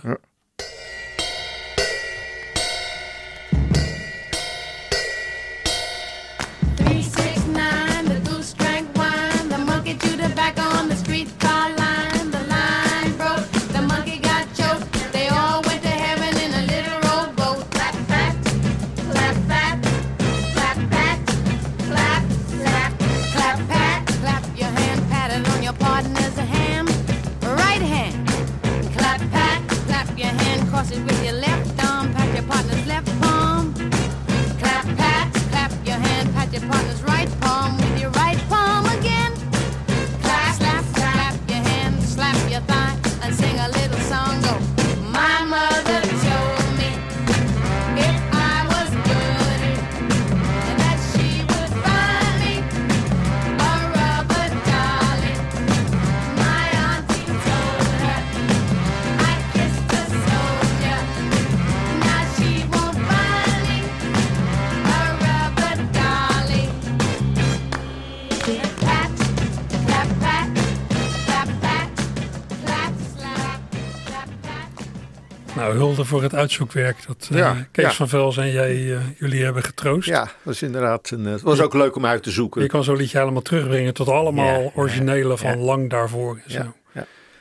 Nou, 75.73 75.83
hulde 75.83 76.05
voor 76.05 76.23
het 76.23 76.35
uitzoekwerk 76.35 76.97
dat 77.07 77.29
eh, 77.33 77.51
Kees 77.71 77.85
ja. 77.85 77.91
van 77.91 78.09
Vels 78.09 78.37
en 78.37 78.51
jij, 78.51 78.95
eh, 78.95 78.99
jullie 79.17 79.43
hebben 79.43 79.63
getroost. 79.63 80.07
Ja, 80.07 80.31
dat 80.43 80.53
is 80.53 80.61
inderdaad 80.61 81.09
een, 81.09 81.25
eh, 81.25 81.31
het 81.31 81.41
was 81.41 81.61
ook 81.61 81.73
leuk 81.73 81.95
om 81.95 82.05
uit 82.05 82.23
te 82.23 82.31
zoeken. 82.31 82.61
Je 82.61 82.67
kan 82.67 82.83
zo'n 82.83 82.95
liedje 82.95 83.17
helemaal 83.17 83.41
terugbrengen 83.41 83.93
tot 83.93 84.07
allemaal 84.07 84.61
Ja, 84.61 84.69
originele 84.75 85.37
van 85.37 85.57
lang 85.57 85.89
daarvoor. 85.89 86.39
En 86.45 86.51
zo. 86.51 86.75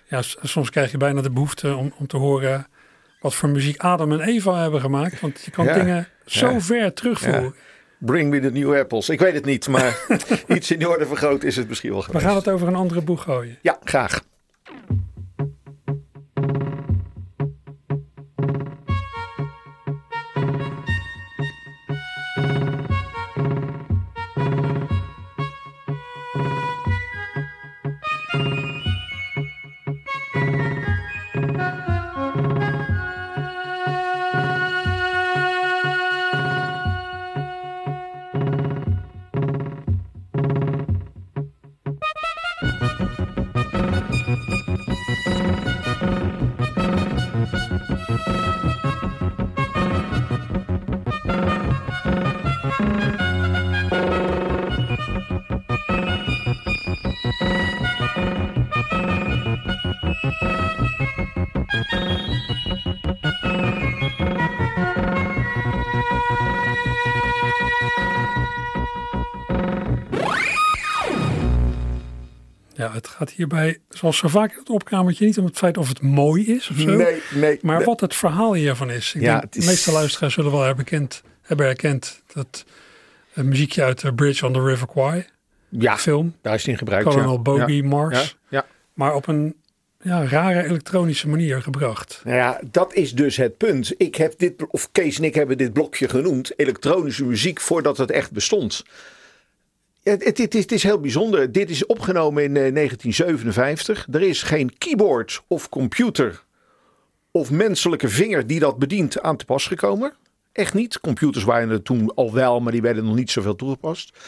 ja, 0.09 0.23
soms 0.43 0.71
krijg 0.71 0.91
je 0.91 0.97
bijna 0.97 1.21
de 1.21 1.31
behoefte 1.31 1.75
om, 1.75 1.93
om 1.99 2.07
te 2.07 2.17
horen 2.17 2.67
wat 3.21 3.35
voor 3.35 3.49
muziek 3.49 3.81
Adam 3.81 4.13
en 4.13 4.21
Eva 4.21 4.61
hebben 4.63 4.81
gemaakt. 4.81 5.21
Want 5.21 5.41
je 5.45 5.51
kan 5.51 5.67
dingen 5.67 6.09
zo 6.27 6.59
ver 6.59 6.93
terugvoeren. 6.93 7.55
Bring 7.99 8.31
me 8.31 8.41
the 8.41 8.51
new 8.51 8.77
apples. 8.77 9.09
Ik 9.09 9.19
weet 9.21 9.35
het 9.35 9.45
niet, 9.45 9.69
maar 9.69 9.99
iets 10.57 10.71
in 10.71 10.79
de 10.79 10.89
orde 10.89 11.07
vergroot 11.07 11.43
is 11.43 11.57
het 11.57 11.69
misschien 11.69 11.91
wel 11.91 11.99
We 11.99 12.05
geweest. 12.05 12.25
gaan 12.25 12.35
het 12.37 12.49
over 12.49 12.69
een 12.69 12.75
andere 12.75 13.01
boeg 13.03 13.23
gooien. 13.23 13.59
Ja, 13.63 13.79
graag. 13.85 14.21
Gaat 73.21 73.31
hierbij, 73.37 73.79
zoals 73.89 74.17
zo 74.19 74.29
vaak 74.29 74.53
in 74.53 74.59
het 74.59 74.71
opkamertje, 74.71 75.25
niet 75.27 75.39
om 75.39 75.45
het 75.45 75.57
feit 75.57 75.77
of 75.79 75.89
het 75.89 76.03
mooi 76.03 76.47
is 76.47 76.71
of 76.71 76.77
zo. 76.77 76.91
Nee, 76.97 77.23
nee. 77.35 77.59
Maar 77.63 77.77
nee. 77.77 77.85
wat 77.87 78.01
het 78.01 78.15
verhaal 78.15 78.55
hiervan 78.55 78.91
is. 78.91 79.15
Ik 79.15 79.21
Ja, 79.23 79.31
denk, 79.31 79.43
het 79.43 79.57
is- 79.57 79.65
De 79.65 79.71
meeste 79.71 79.93
luisteraars 79.93 80.35
zullen 80.35 80.51
wel 80.51 80.63
herkend, 80.63 81.23
hebben 81.43 81.67
herkend 81.67 82.23
dat 82.35 82.65
het 83.33 83.47
muziekje 83.47 83.83
uit 83.83 84.01
de 84.01 84.15
Bridge 84.15 84.47
on 84.47 84.53
the 84.53 84.63
River 84.63 84.87
Kwai 84.87 85.25
Ja, 85.69 85.99
film. 85.99 86.35
daar 86.43 86.55
is 86.55 86.61
het 86.61 86.71
in 86.71 86.79
gebruikt. 86.79 87.09
Colonel 87.09 87.33
ja. 87.33 87.39
Bogey 87.39 87.75
Ja, 87.75 87.85
Mars. 87.89 88.19
Ja, 88.19 88.59
ja. 88.59 88.67
Maar 88.95 89.15
op 89.15 89.27
een 89.27 89.55
ja, 90.03 90.27
rare 90.29 90.65
elektronische 90.65 91.29
manier 91.29 91.63
gebracht. 91.63 92.21
Nou 92.25 92.37
ja, 92.37 92.61
dat 92.71 92.95
is 92.95 93.13
dus 93.15 93.37
het 93.37 93.57
punt. 93.57 93.93
Ik 93.97 94.15
heb 94.15 94.39
dit, 94.39 94.67
of 94.69 94.89
Kees 94.93 95.19
en 95.19 95.25
ik 95.25 95.35
hebben 95.35 95.59
dit 95.59 95.73
blokje 95.73 96.09
genoemd, 96.09 96.53
elektronische 96.57 97.25
muziek, 97.25 97.61
voordat 97.61 97.97
het 97.97 98.11
echt 98.11 98.31
bestond. 98.31 98.85
Het, 100.19 100.73
is, 100.73 100.83
heel 100.83 101.01
bijzonder. 101.01 101.53
Dit 101.53 101.71
is 101.71 101.87
opgenomen 101.87 102.43
in 102.43 102.57
eh, 102.57 102.75
1957. 102.75 104.07
Er 104.11 104.23
is 104.23 104.43
geen 104.43 104.79
keyboard 104.79 105.43
of 105.47 105.69
computer 105.69 106.43
of 107.31 107.51
menselijke 107.51 108.09
vinger 108.09 108.47
die 108.47 108.61
dat 108.61 108.79
bedient 108.79 109.21
aan 109.23 109.37
te 109.37 109.45
pas 109.45 109.67
gekomen. 109.67 110.13
Echt 110.53 110.75
niet. 110.75 111.01
Computers 111.01 111.45
waren 111.45 111.71
er 111.71 111.83
toen 111.83 112.15
al 112.15 112.33
wel, 112.33 112.61
maar 112.61 112.73
die 112.73 112.83
werden 112.83 113.05
nog 113.05 113.15
niet 113.15 113.31
zoveel 113.31 113.57
toegepast. 113.57 114.19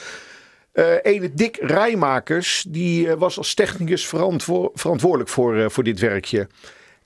Eh 0.72 0.94
ene 1.02 1.34
Dick 1.34 1.56
Rijmakers, 1.60 2.64
die 2.68 3.08
eh, 3.08 3.18
was 3.18 3.38
als 3.38 3.54
technicus 3.54 4.06
verantwo- 4.06 4.70
verantwoordelijk 4.74 5.30
voor, 5.30 5.56
eh, 5.56 5.68
voor 5.68 5.84
dit 5.84 6.00
werkje. 6.00 6.48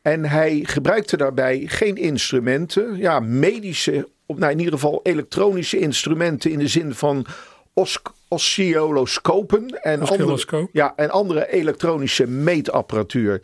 En 0.02 0.24
hij 0.24 0.60
gebruikte 0.62 1.16
daarbij 1.16 1.62
geen 1.66 1.96
instrumenten, 1.96 2.96
ja, 2.96 3.20
medische, 3.20 4.08
nou 4.26 4.52
in 4.52 4.58
ieder 4.58 4.74
geval 4.74 5.00
elektronische 5.02 5.78
instrumenten 5.78 6.50
in 6.50 6.58
de 6.58 6.68
zin 6.68 6.94
van 6.94 7.26
os- 7.72 8.02
oscilloscopen 8.28 9.68
en 9.82 10.00
andere, 10.00 10.68
ja, 10.72 10.92
en 10.96 11.10
andere 11.10 11.52
elektronische 11.52 12.26
meetapparatuur. 12.26 13.40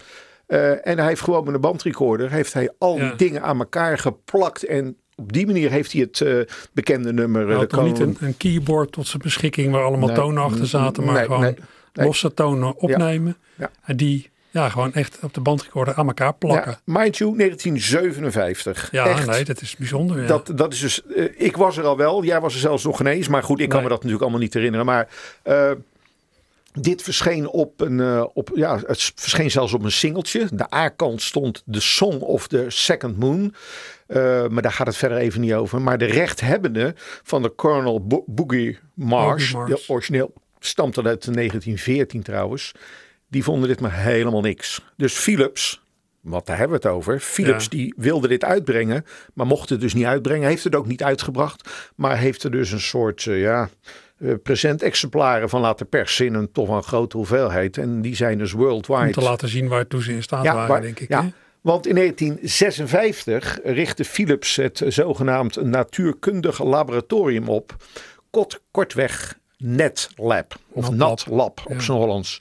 Eh, 0.46 0.86
en 0.86 0.98
hij 0.98 1.06
heeft 1.06 1.20
gewoon 1.20 1.44
met 1.44 1.54
een 1.54 1.60
bandrecorder 1.60 2.30
heeft 2.30 2.52
hij 2.52 2.70
al 2.78 2.96
Ja. 2.96 3.08
die 3.08 3.16
dingen 3.16 3.42
aan 3.42 3.58
elkaar 3.58 3.98
geplakt 3.98 4.64
en 4.64 4.96
op 5.16 5.32
die 5.32 5.46
manier 5.46 5.70
heeft 5.70 5.92
hij 5.92 6.00
het 6.00 6.20
eh, 6.20 6.54
bekende 6.72 7.12
nummer. 7.12 7.42
Hij 7.42 7.52
eh, 7.52 7.58
had 7.58 7.70
de 7.70 7.80
niet 7.80 7.98
een, 7.98 8.16
een 8.20 8.36
keyboard 8.36 8.92
tot 8.92 9.06
zijn 9.06 9.22
beschikking 9.22 9.72
waar 9.72 9.84
allemaal 9.84 10.08
Nee, 10.08 10.16
tonen 10.16 10.42
achter 10.42 10.66
zaten. 10.66 11.04
Maar 11.04 11.14
nee, 11.14 11.24
gewoon 11.24 11.40
nee. 11.40 11.56
losse 11.92 12.34
tonen 12.34 12.76
opnemen. 12.76 13.36
Ja. 13.54 13.70
En 13.84 13.96
die 13.96 14.30
ja, 14.52 14.68
gewoon 14.68 14.92
echt 14.94 15.18
op 15.22 15.34
de 15.34 15.40
bandrecorder 15.40 15.94
aan 15.94 16.06
elkaar 16.06 16.34
plakken. 16.34 16.70
Ja, 16.70 16.78
mind 17.00 17.16
you, 17.18 17.36
1957. 17.36 18.88
Ja, 18.90 19.06
Echt. 19.06 19.26
nee, 19.26 19.44
dat 19.44 19.60
is 19.60 19.76
bijzonder. 19.76 20.20
Ja. 20.20 20.26
Dat, 20.26 20.52
dat 20.54 20.72
is 20.72 20.78
dus, 20.80 21.06
eh, 21.06 21.24
ik 21.36 21.56
was 21.56 21.76
er 21.76 21.84
al 21.84 21.96
wel, 21.96 22.24
jij 22.24 22.40
was 22.40 22.54
er 22.54 22.60
zelfs 22.60 22.84
nog 22.84 23.00
ineens. 23.00 23.28
Maar 23.28 23.42
goed, 23.42 23.60
ik 23.60 23.68
kan 23.68 23.74
Nee. 23.78 23.82
me 23.84 23.88
dat 23.88 23.98
natuurlijk 23.98 24.22
allemaal 24.22 24.40
niet 24.42 24.54
herinneren. 24.54 24.86
Maar 24.86 25.08
eh, 25.42 25.70
dit 26.72 27.02
verscheen 27.02 27.48
op 27.48 27.80
een, 27.80 28.00
eh, 28.00 28.24
op, 28.34 28.50
ja, 28.54 28.78
het 28.86 29.12
verscheen 29.14 29.50
zelfs 29.50 29.72
op 29.72 29.84
een 29.84 29.92
singeltje. 29.92 30.46
De 30.52 30.74
A-kant 30.74 31.22
stond 31.22 31.62
The 31.70 31.80
Song 31.80 32.20
of 32.20 32.48
the 32.48 32.64
Second 32.68 33.18
Moon. 33.18 33.54
Maar 34.48 34.62
daar 34.62 34.72
gaat 34.72 34.86
het 34.86 34.96
verder 34.96 35.18
even 35.18 35.40
niet 35.40 35.52
over. 35.54 35.80
Maar 35.80 35.98
de 35.98 36.04
rechthebbende 36.04 36.94
van 37.22 37.42
de 37.42 37.54
Colonel 37.54 38.06
Bo- 38.06 38.24
Boogie 38.26 38.78
Mars, 38.94 39.50
Boogie 39.50 39.68
Mars. 39.74 39.86
de 39.86 39.92
origineel 39.92 40.32
stamt 40.58 40.98
al 40.98 41.04
uit 41.04 41.34
1914 41.34 42.22
trouwens. 42.22 42.72
Die 43.32 43.44
vonden 43.44 43.68
dit 43.68 43.80
maar 43.80 43.92
helemaal 44.02 44.40
niks. 44.40 44.82
Dus 44.96 45.14
Philips, 45.14 45.82
wat 46.20 46.46
daar 46.46 46.58
hebben 46.58 46.80
we 46.80 46.86
het 46.88 46.96
over. 46.96 47.20
Philips 47.20 47.64
Ja. 47.64 47.70
die 47.70 47.94
wilde 47.96 48.28
dit 48.28 48.44
uitbrengen, 48.44 49.04
maar 49.34 49.46
mocht 49.46 49.68
het 49.68 49.80
dus 49.80 49.94
niet 49.94 50.04
uitbrengen. 50.04 50.48
Heeft 50.48 50.64
het 50.64 50.74
ook 50.74 50.86
niet 50.86 51.02
uitgebracht, 51.02 51.70
maar 51.96 52.18
heeft 52.18 52.42
er 52.42 52.50
dus 52.50 52.70
een 52.72 52.80
soort 52.80 53.26
eh, 53.26 53.40
ja, 53.40 53.68
eh, 54.18 54.32
presentexemplaren 54.42 55.48
van 55.48 55.60
laten 55.60 55.88
persen 55.88 56.26
in 56.26 56.34
een 56.34 56.52
toch 56.52 56.68
een 56.68 56.82
grote 56.82 57.16
hoeveelheid. 57.16 57.78
En 57.78 58.02
die 58.02 58.16
zijn 58.16 58.38
dus 58.38 58.52
worldwide. 58.52 59.00
Om 59.06 59.12
te 59.12 59.20
laten 59.20 59.48
zien 59.48 59.68
waartoe 59.68 60.02
ze 60.02 60.12
in 60.12 60.22
staat 60.22 60.44
waren, 60.46 60.68
waar- 60.68 60.80
denk 60.80 61.00
ik. 61.00 61.08
ja. 61.08 61.22
hè? 61.22 61.28
Want 61.60 61.86
in 61.86 61.94
1956 61.94 63.58
richtte 63.64 64.04
Philips 64.04 64.56
het 64.56 64.82
zogenaamd 64.88 65.62
natuurkundig 65.64 66.62
laboratorium 66.64 67.48
op. 67.48 67.76
Kort, 68.30 68.60
kortweg 68.70 69.38
NetLab. 69.58 70.54
Of 70.72 70.90
NatLab. 70.90 71.08
NatLab 71.08 71.60
op 71.64 71.72
Ja. 71.72 71.80
zijn 71.80 71.98
Hollands. 71.98 72.38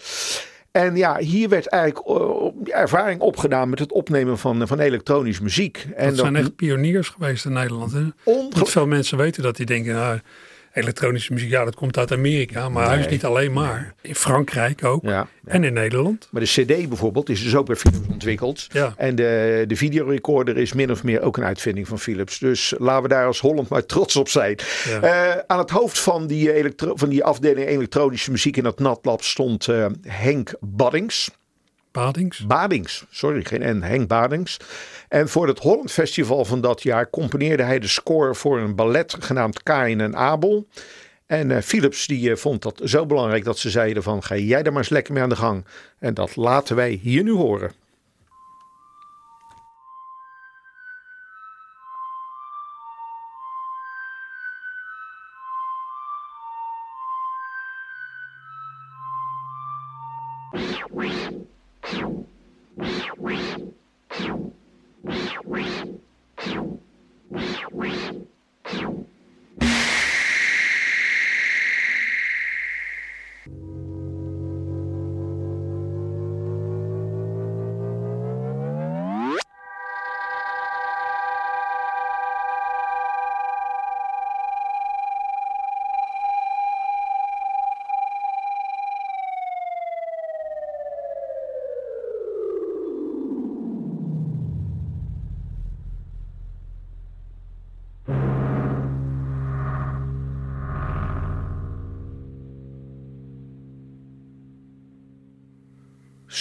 En 0.72 0.96
ja, 0.96 1.18
hier 1.18 1.50
werd 1.50 1.68
eigenlijk 1.68 2.08
eh, 2.08 2.80
ervaring 2.80 3.22
opgedaan 3.22 3.70
met 3.70 3.80
het 3.80 3.92
opnemen 3.92 4.38
van, 4.38 4.68
van 4.68 4.80
elektronisch 4.80 5.40
muziek. 5.40 5.88
En 5.96 6.08
Dat 6.08 6.18
zijn 6.18 6.36
echt 6.36 6.56
pioniers 6.56 7.10
geweest 7.10 7.46
in 7.46 7.54
Nederland. 7.54 7.92
Hè? 7.92 8.04
Niet 8.56 8.70
veel 8.70 8.88
mensen 8.88 9.18
weten 9.18 9.44
dat. 9.44 9.56
Die 9.56 9.66
denken, 9.66 9.94
nou, 9.94 10.20
elektronische 10.74 11.34
muziek, 11.34 11.50
ja, 11.50 11.64
dat 11.66 11.76
komt 11.76 11.98
uit 11.98 12.12
Amerika. 12.12 12.70
Maar 12.70 12.88
hij 12.90 13.00
is 13.00 13.08
niet 13.08 13.26
alleen 13.26 13.54
maar. 13.54 13.94
In 14.02 14.16
Frankrijk 14.16 14.84
ook. 14.84 15.04
Ja, 15.04 15.28
En 15.46 15.64
in 15.64 15.74
Nederland. 15.74 16.28
Maar 16.32 16.42
de 16.42 16.48
CD 16.48 16.88
bijvoorbeeld 16.88 17.30
is 17.30 17.44
dus 17.44 17.56
ook 17.56 17.66
bij 17.66 17.76
Philips 17.76 18.08
ontwikkeld. 18.12 18.68
Ja. 18.72 18.94
En 18.98 19.16
de, 19.16 19.64
de 19.68 19.76
videorecorder 19.76 20.58
is 20.58 20.74
min 20.74 20.92
of 20.92 21.04
meer 21.04 21.22
ook 21.22 21.38
een 21.38 21.44
uitvinding 21.44 21.88
van 21.88 22.00
Philips. 22.00 22.40
Dus 22.40 22.74
laten 22.78 23.04
we 23.04 23.10
daar 23.10 23.26
als 23.26 23.40
Holland 23.40 23.70
maar 23.70 23.86
trots 23.86 24.16
op 24.16 24.30
zijn. 24.30 24.56
Eh, 25.02 25.32
aan 25.48 25.60
het 25.60 25.70
hoofd 25.70 26.00
van 26.00 26.28
die, 26.28 26.54
elektro- 26.54 26.96
van 26.96 27.10
die 27.10 27.24
afdeling 27.24 27.68
elektronische 27.68 28.32
muziek 28.32 28.58
in 28.58 28.64
dat 28.64 28.80
NatLab 28.80 29.24
stond 29.24 29.68
eh, 29.68 29.86
Henk 30.08 30.54
Baddings. 30.60 31.32
Badings. 31.92 32.46
Badings, 32.46 33.06
sorry, 33.10 33.44
geen 33.44 33.78
N, 33.78 33.82
Henk 33.82 34.08
Badings. 34.08 34.58
En 35.08 35.30
voor 35.30 35.48
het 35.48 35.60
Holland 35.60 35.92
Festival 35.92 36.46
van 36.46 36.62
dat 36.62 36.84
jaar 36.84 37.10
componeerde 37.10 37.64
hij 37.64 37.80
de 37.80 37.88
score 37.88 38.36
voor 38.36 38.60
een 38.60 38.76
ballet 38.76 39.16
genaamd 39.20 39.64
Kain 39.64 40.02
en 40.02 40.16
Abel. 40.16 40.68
En 41.26 41.52
eh, 41.52 41.62
Philips 41.62 42.08
die 42.08 42.32
eh, 42.32 42.38
vond 42.38 42.62
dat 42.62 42.82
zo 42.84 43.06
belangrijk 43.06 43.44
dat 43.44 43.58
ze 43.58 43.70
zeiden 43.70 44.04
van 44.04 44.24
ga 44.24 44.36
jij 44.36 44.64
er 44.64 44.72
maar 44.72 44.82
eens 44.82 44.90
lekker 44.90 45.14
mee 45.14 45.24
aan 45.24 45.30
de 45.30 45.36
gang. 45.36 45.66
En 46.00 46.14
dat 46.14 46.36
laten 46.36 46.76
wij 46.76 47.00
hier 47.02 47.24
nu 47.24 47.32
horen. 47.32 47.72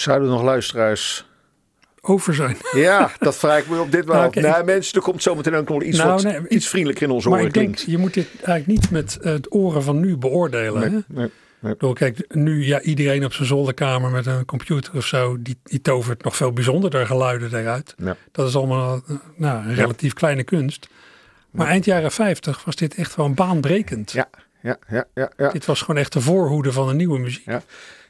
Zouden 0.01 0.27
er 0.27 0.33
nog 0.33 0.43
luisteraars? 0.43 1.29
Over 2.01 2.35
zijn. 2.35 2.57
Ja, 2.73 3.11
dat 3.19 3.37
vraag 3.37 3.59
ik 3.59 3.69
me 3.69 3.79
op 3.79 3.91
dit 3.91 4.05
wel. 4.05 4.15
Nou, 4.21 4.41
Nou, 4.41 4.63
mensen, 4.63 4.95
er 4.95 5.01
komt 5.01 5.23
zometeen 5.23 5.55
ook 5.55 5.69
nog 5.69 5.83
iets, 5.83 5.97
Nou, 5.97 6.09
wat, 6.09 6.23
nee, 6.23 6.47
iets 6.47 6.67
vriendelijker 6.67 7.07
in 7.07 7.11
onze 7.13 7.29
Maar 7.29 7.37
oren 7.37 7.47
ik 7.47 7.53
denk, 7.53 7.77
je 7.77 7.97
moet 7.97 8.13
dit 8.13 8.27
eigenlijk 8.33 8.67
niet 8.67 8.91
met 8.91 9.17
eh, 9.21 9.31
het 9.31 9.53
oren 9.53 9.83
van 9.83 9.99
nu 9.99 10.17
beoordelen. 10.17 10.81
hè? 10.81 10.89
Nee, 10.89 11.03
nee, 11.07 11.29
bedoel, 11.59 11.93
kijk, 11.93 12.35
nu 12.35 12.65
ja, 12.65 12.81
iedereen 12.81 13.25
op 13.25 13.33
zijn 13.33 13.47
zolderkamer 13.47 14.11
met 14.11 14.25
een 14.25 14.45
computer 14.45 14.95
of 14.95 15.05
zo, 15.05 15.41
die, 15.41 15.57
die 15.63 15.81
tovert 15.81 16.23
nog 16.23 16.35
veel 16.35 16.51
bijzonderder 16.51 17.05
geluiden 17.05 17.59
eruit. 17.59 17.95
Ja. 17.97 18.15
Dat 18.31 18.47
is 18.47 18.55
allemaal 18.55 19.01
eh, 19.07 19.15
nou, 19.35 19.67
een 19.67 19.75
relatief 19.75 20.13
kleine 20.13 20.43
kunst. 20.43 20.87
Maar 21.51 21.67
eind 21.67 21.85
jaren 21.85 22.11
50 22.11 22.63
was 22.65 22.75
dit 22.75 22.95
echt 22.95 23.13
gewoon 23.13 23.33
baanbrekend. 23.33 24.11
Ja, 24.11 24.29
ja, 24.61 24.77
ja, 24.89 25.05
ja, 25.13 25.31
ja. 25.37 25.49
Dit 25.49 25.65
was 25.65 25.79
gewoon 25.81 25.97
echt 25.97 26.13
de 26.13 26.21
voorhoede 26.21 26.71
van 26.71 26.87
de 26.87 26.93
nieuwe 26.93 27.19
muziek. 27.19 27.45
Ja. 27.45 27.61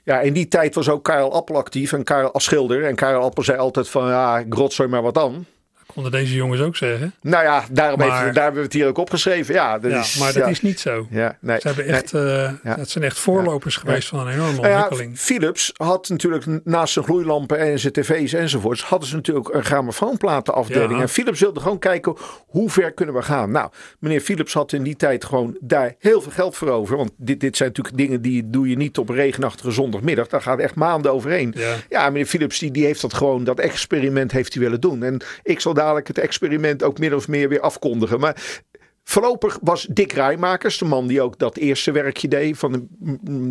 Ja, 0.04 0.20
in 0.20 0.34
die 0.34 0.48
tijd 0.48 0.76
was 0.76 0.90
ook 0.90 1.04
Karel 1.04 1.34
Appel 1.34 1.56
actief 1.56 1.94
en 1.94 2.04
Karel 2.04 2.32
als 2.32 2.44
schilder. 2.44 2.86
En 2.86 2.96
Karel 2.96 3.22
Appel 3.22 3.44
zei 3.44 3.58
altijd 3.58 3.90
van, 3.90 4.08
ja, 4.08 4.40
ik 4.40 4.54
rotzooi 4.54 4.90
maar 4.90 5.02
wat 5.02 5.14
dan. 5.14 5.46
Konden 5.94 6.12
deze 6.12 6.36
jongens 6.36 6.62
ook 6.62 6.76
zeggen. 6.76 7.14
Nou 7.22 7.44
ja, 7.44 7.64
daarom 7.72 8.00
Maar- 8.00 8.34
daar 8.34 8.44
hebben 8.44 8.62
we 8.62 8.66
het 8.68 8.74
hier 8.74 8.88
ook 8.88 8.98
opgeschreven. 8.98 9.54
Ja, 9.54 9.80
dat 9.80 9.92
Ja, 9.92 10.00
is, 10.00 10.18
maar 10.18 10.34
dat 10.34 10.44
ja. 10.44 10.50
is 10.50 10.62
niet 10.62 10.80
zo. 10.80 11.08
Ja, 11.10 11.38
nee. 11.40 11.60
Ze 11.60 11.68
hebben 11.68 11.86
Nee. 11.86 11.96
echt, 11.96 12.14
eh, 12.14 12.52
Het 12.64 12.90
zijn 12.90 13.04
echt 13.04 13.20
voorlopers 13.20 13.76
geweest 13.76 14.08
van 14.08 14.20
een 14.20 14.34
enorme 14.34 14.60
Nou 14.60 14.74
ontwikkeling. 14.74 15.20
Philips 15.20 15.72
had 15.76 16.10
natuurlijk 16.10 16.46
naast 16.64 16.94
zijn 16.94 17.06
gloeilampen 17.06 17.58
en 17.60 17.80
zijn 17.80 17.94
tv's 17.94 18.34
enzovoorts, 18.34 18.84
hadden 18.84 19.08
ze 19.10 19.16
natuurlijk 19.16 19.54
een 19.54 19.64
grammofoonplatenafdeling. 19.66 21.02
En 21.02 21.10
Philips 21.10 21.40
wilde 21.40 21.60
gewoon 21.60 21.80
kijken 21.80 22.16
hoe 22.48 22.70
ver 22.70 22.92
kunnen 22.94 23.16
we 23.16 23.22
gaan. 23.22 23.52
Nou, 23.52 23.70
meneer 24.00 24.22
Philips 24.22 24.54
had 24.54 24.72
in 24.74 24.84
die 24.84 24.96
tijd 24.96 25.26
gewoon 25.26 25.58
daar 25.60 25.96
heel 26.00 26.22
veel 26.22 26.32
geld 26.32 26.56
voor 26.58 26.70
over. 26.70 26.98
Want 26.98 27.12
dit, 27.18 27.40
dit 27.40 27.58
zijn 27.58 27.70
natuurlijk 27.70 27.98
dingen 27.98 28.22
die 28.22 28.50
doe 28.50 28.70
je 28.70 28.76
niet 28.78 28.98
op 28.98 29.10
regenachtige 29.10 29.72
zondagmiddag. 29.72 30.28
Daar 30.28 30.42
gaat 30.42 30.60
echt 30.60 30.76
maanden 30.76 31.14
overheen. 31.14 31.56
Ja. 31.90 32.10
Meneer 32.10 32.26
Philips 32.26 32.60
die, 32.60 32.72
die 32.72 32.86
heeft 32.86 33.02
dat 33.02 33.14
gewoon, 33.14 33.44
dat 33.44 33.60
experiment 33.60 34.32
heeft 34.32 34.54
hij 34.54 34.64
willen 34.64 34.82
doen. 34.82 35.04
En 35.04 35.22
ik 35.44 35.60
zal 35.60 35.74
dadelijk 35.82 36.08
het 36.08 36.18
experiment 36.18 36.84
ook 36.84 37.00
min 37.00 37.16
of 37.16 37.28
meer 37.28 37.50
weer 37.50 37.60
afkondigen. 37.60 38.20
Maar 38.20 38.64
Voorlopig 39.04 39.60
was 39.62 39.88
Dick 39.90 40.12
Rijmakers, 40.12 40.78
de 40.78 40.86
man 40.86 41.08
die 41.08 41.22
ook 41.22 41.40
dat 41.40 41.58
eerste 41.58 41.92
werkje 41.92 42.28
deed 42.28 42.58
van 42.58 42.72
de, 42.72 42.86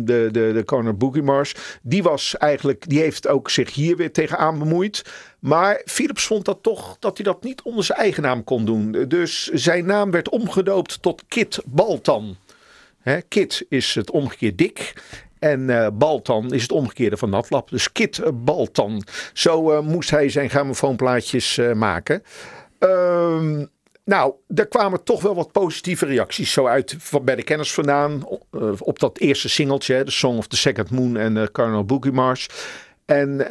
de, 0.03 0.29
de, 0.31 0.51
de 0.53 0.63
Corner 0.65 0.97
Boogie 0.97 1.23
Mars. 1.23 1.55
Die 1.81 2.03
was 2.03 2.37
eigenlijk, 2.37 2.89
die 2.89 2.99
heeft 2.99 3.27
ook 3.27 3.49
zich 3.49 3.73
hier 3.73 3.97
weer 3.97 4.11
tegenaan 4.11 4.59
bemoeid. 4.59 5.05
Maar 5.39 5.81
Philips 5.85 6.25
vond 6.25 6.45
dat 6.45 6.57
toch 6.61 6.97
dat 6.99 7.17
hij 7.17 7.25
dat 7.25 7.43
niet 7.43 7.61
onder 7.61 7.83
zijn 7.83 7.99
eigen 7.99 8.23
naam 8.23 8.43
kon 8.43 8.65
doen. 8.65 8.91
Dus 9.07 9.47
zijn 9.47 9.85
naam 9.85 10.11
werd 10.11 10.29
omgedoopt 10.29 11.01
tot 11.01 11.23
Kit 11.27 11.61
Baltan. 11.65 12.35
Kit 13.27 13.65
is 13.69 13.95
het 13.95 14.11
omgekeerd 14.11 14.57
Dick. 14.57 14.93
En 15.41 15.69
eh, 15.69 15.87
Baltan 15.93 16.53
is 16.53 16.61
het 16.61 16.71
omgekeerde 16.71 17.17
van 17.17 17.29
Natlap. 17.29 17.69
Dus 17.69 17.91
Kit 17.91 18.19
eh, 18.19 18.29
Baltan. 18.33 19.03
Zo 19.33 19.71
eh, 19.71 19.79
moest 19.79 20.09
hij 20.09 20.29
zijn 20.29 20.49
grammofoonplaatjes 20.49 21.59
maken. 21.73 22.23
Ehm, 22.79 23.65
nou, 24.05 24.33
er 24.55 24.67
kwamen 24.67 25.03
toch 25.03 25.21
wel 25.21 25.35
wat 25.35 25.51
positieve 25.51 26.05
reacties. 26.05 26.51
Zo 26.51 26.67
uit 26.67 26.97
bij 27.21 27.35
de 27.35 27.43
kenners 27.43 27.73
vandaan. 27.73 28.27
op 28.79 28.99
dat 28.99 29.17
eerste 29.17 29.49
singeltje. 29.49 30.03
The 30.03 30.11
Song 30.11 30.37
of 30.37 30.47
the 30.47 30.57
Second 30.57 30.89
Moon 30.89 31.17
en 31.17 31.35
uh, 31.35 31.43
Colonel 31.51 31.85
Boogie 31.85 32.11
Mars. 32.11 32.47
En 33.05 33.45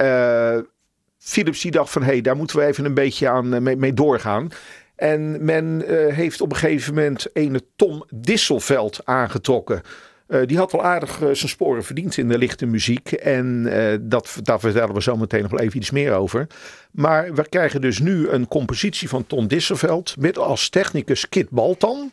Philips 1.18 1.60
die 1.60 1.70
dacht 1.70 1.90
van... 1.90 2.02
hé, 2.02 2.08
hey, 2.08 2.20
daar 2.20 2.36
moeten 2.36 2.56
we 2.56 2.64
even 2.64 2.84
een 2.84 2.94
beetje 2.94 3.28
aan 3.28 3.62
mee, 3.62 3.76
mee 3.76 3.94
doorgaan. 3.94 4.48
En 4.96 5.44
men 5.44 5.84
heeft 6.12 6.40
op 6.40 6.50
een 6.50 6.56
gegeven 6.56 6.94
moment 6.94 7.26
ene 7.32 7.62
Tom 7.76 8.04
Disselveld 8.14 9.00
aangetrokken. 9.04 9.82
Uh, 10.30 10.46
die 10.46 10.56
had 10.56 10.72
wel 10.72 10.82
aardig 10.82 11.20
uh, 11.20 11.28
zijn 11.32 11.48
sporen 11.48 11.84
verdiend 11.84 12.16
in 12.16 12.28
de 12.28 12.38
lichte 12.38 12.66
muziek. 12.66 13.12
En 13.12 13.66
uh, 13.66 13.94
dat, 14.00 14.38
daar 14.42 14.60
vertellen 14.60 14.94
we 14.94 15.02
zo 15.02 15.16
meteen 15.16 15.42
nog 15.42 15.50
wel 15.50 15.60
even 15.60 15.76
iets 15.76 15.90
meer 15.90 16.12
over. 16.12 16.46
Maar 16.90 17.34
we 17.34 17.48
krijgen 17.48 17.80
dus 17.80 17.98
nu 17.98 18.28
een 18.28 18.48
compositie 18.48 19.08
van 19.08 19.26
Tom 19.26 19.46
Disselveld. 19.46 20.16
Met 20.18 20.38
als 20.38 20.68
technicus 20.68 21.28
Kit 21.28 21.50
Baltan. 21.50 22.12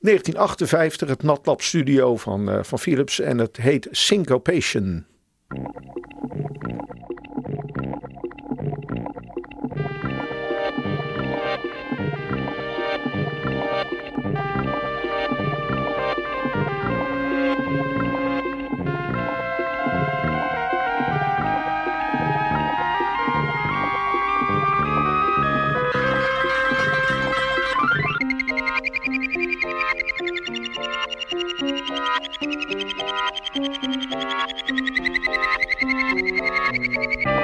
1958 0.00 1.08
het 1.08 1.22
Natlab 1.22 1.62
studio 1.62 2.16
van, 2.16 2.64
van 2.64 2.78
Philips. 2.78 3.20
En 3.20 3.38
het 3.38 3.56
heet 3.56 3.88
Syncopation. 3.90 5.04
Thank 31.20 31.32
you. 37.26 37.37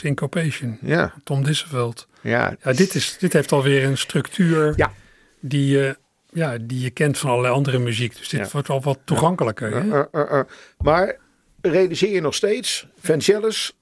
Syncopation. 0.00 0.78
Ja. 0.80 1.14
Tom 1.24 1.44
Disseveld. 1.44 2.08
Ja. 2.20 2.56
ja 2.64 2.72
dit, 2.72 2.94
is, 2.94 3.16
dit 3.18 3.32
heeft 3.32 3.52
alweer 3.52 3.84
een 3.84 3.98
structuur 3.98 4.72
ja. 4.76 4.92
die, 5.40 5.66
je, 5.76 5.96
ja, 6.32 6.56
die 6.60 6.80
je 6.80 6.90
kent 6.90 7.18
van 7.18 7.30
allerlei 7.30 7.54
andere 7.54 7.78
muziek. 7.78 8.16
Dus 8.16 8.28
dit 8.28 8.40
Ja. 8.40 8.48
wordt 8.52 8.68
wel 8.68 8.80
wat 8.82 8.98
toegankelijker. 9.04 9.72
hè? 9.72 9.86
Uh, 9.86 10.02
uh, 10.12 10.32
uh. 10.32 10.40
Maar 10.78 11.16
realiseer 11.60 12.12
je 12.12 12.20
nog 12.20 12.34
steeds, 12.34 12.86
Vangelis, 13.00 13.72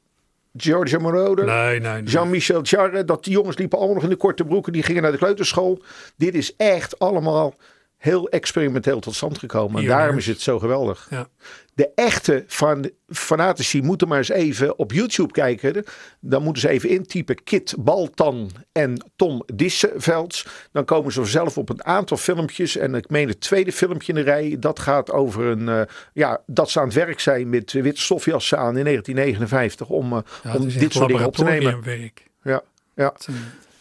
Giorgio 0.57 0.99
Moroder, 0.99 1.45
Nee, 1.45 1.81
nee, 1.81 1.93
nee. 1.93 2.03
Jean-Michel 2.03 2.63
Jarre, 2.63 3.05
dat 3.05 3.25
die 3.25 3.33
jongens 3.33 3.57
liepen 3.57 3.79
allemaal 3.79 3.95
nog 3.95 4.05
in 4.05 4.11
de 4.11 4.17
korte 4.17 4.45
broeken. 4.45 4.73
Die 4.73 4.83
gingen 4.83 5.03
naar 5.03 5.13
de 5.13 5.19
kleuterschool. 5.19 5.83
Dit 6.17 6.35
is 6.35 6.57
echt 6.57 6.99
allemaal 6.99 7.55
heel 7.99 8.29
experimenteel 8.29 9.01
tot 9.01 9.15
stand 9.15 9.39
gekomen. 9.39 9.83
En 9.83 9.89
daarom 9.89 10.17
is 10.17 10.27
het 10.27 10.41
zo 10.41 10.59
geweldig. 10.59 11.07
Ja. 11.11 11.29
De 11.75 11.91
echte 11.95 12.45
fan, 12.47 12.91
fanatici 13.09 13.83
moeten 13.83 14.09
maar 14.09 14.19
eens 14.19 14.29
even 14.29 14.79
op 14.79 14.93
YouTube 14.93 15.33
kijken. 15.33 15.85
Dan 16.21 16.43
moeten 16.43 16.63
ze 16.63 16.69
even 16.69 16.89
intypen 16.89 17.43
Kit 17.45 17.75
Baltan 17.79 18.51
en 18.73 19.11
Tom 19.17 19.43
Dissevelds. 19.55 20.47
Dan 20.73 20.85
komen 20.85 21.13
ze 21.13 21.25
zelf 21.25 21.59
op 21.59 21.69
een 21.69 21.85
aantal 21.85 22.17
filmpjes. 22.17 22.77
En 22.77 22.95
ik 22.95 23.11
meen 23.11 23.29
het 23.29 23.41
tweede 23.41 23.73
filmpje 23.73 24.13
in 24.13 24.19
de 24.19 24.25
rij. 24.25 24.57
Dat 24.61 24.79
gaat 24.79 25.11
over 25.11 25.45
een, 25.45 25.69
eh, 25.69 25.83
ja, 26.13 26.41
dat 26.47 26.71
ze 26.71 26.79
aan 26.81 26.87
het 26.87 26.95
werk 26.95 27.21
zijn 27.21 27.49
met 27.49 27.73
witte 27.73 28.01
stofjassen 28.01 28.59
aan 28.59 28.77
in 28.77 28.85
1959. 28.85 29.89
Om, 29.89 30.13
eh, 30.13 30.19
Ja, 30.43 30.55
om 30.55 30.69
dit 30.69 30.93
soort 30.93 31.09
dingen 31.09 31.27
op 31.27 31.37
te 31.37 31.45
nemen. 31.45 32.13
Ja, 32.43 32.63
ja. 32.95 33.15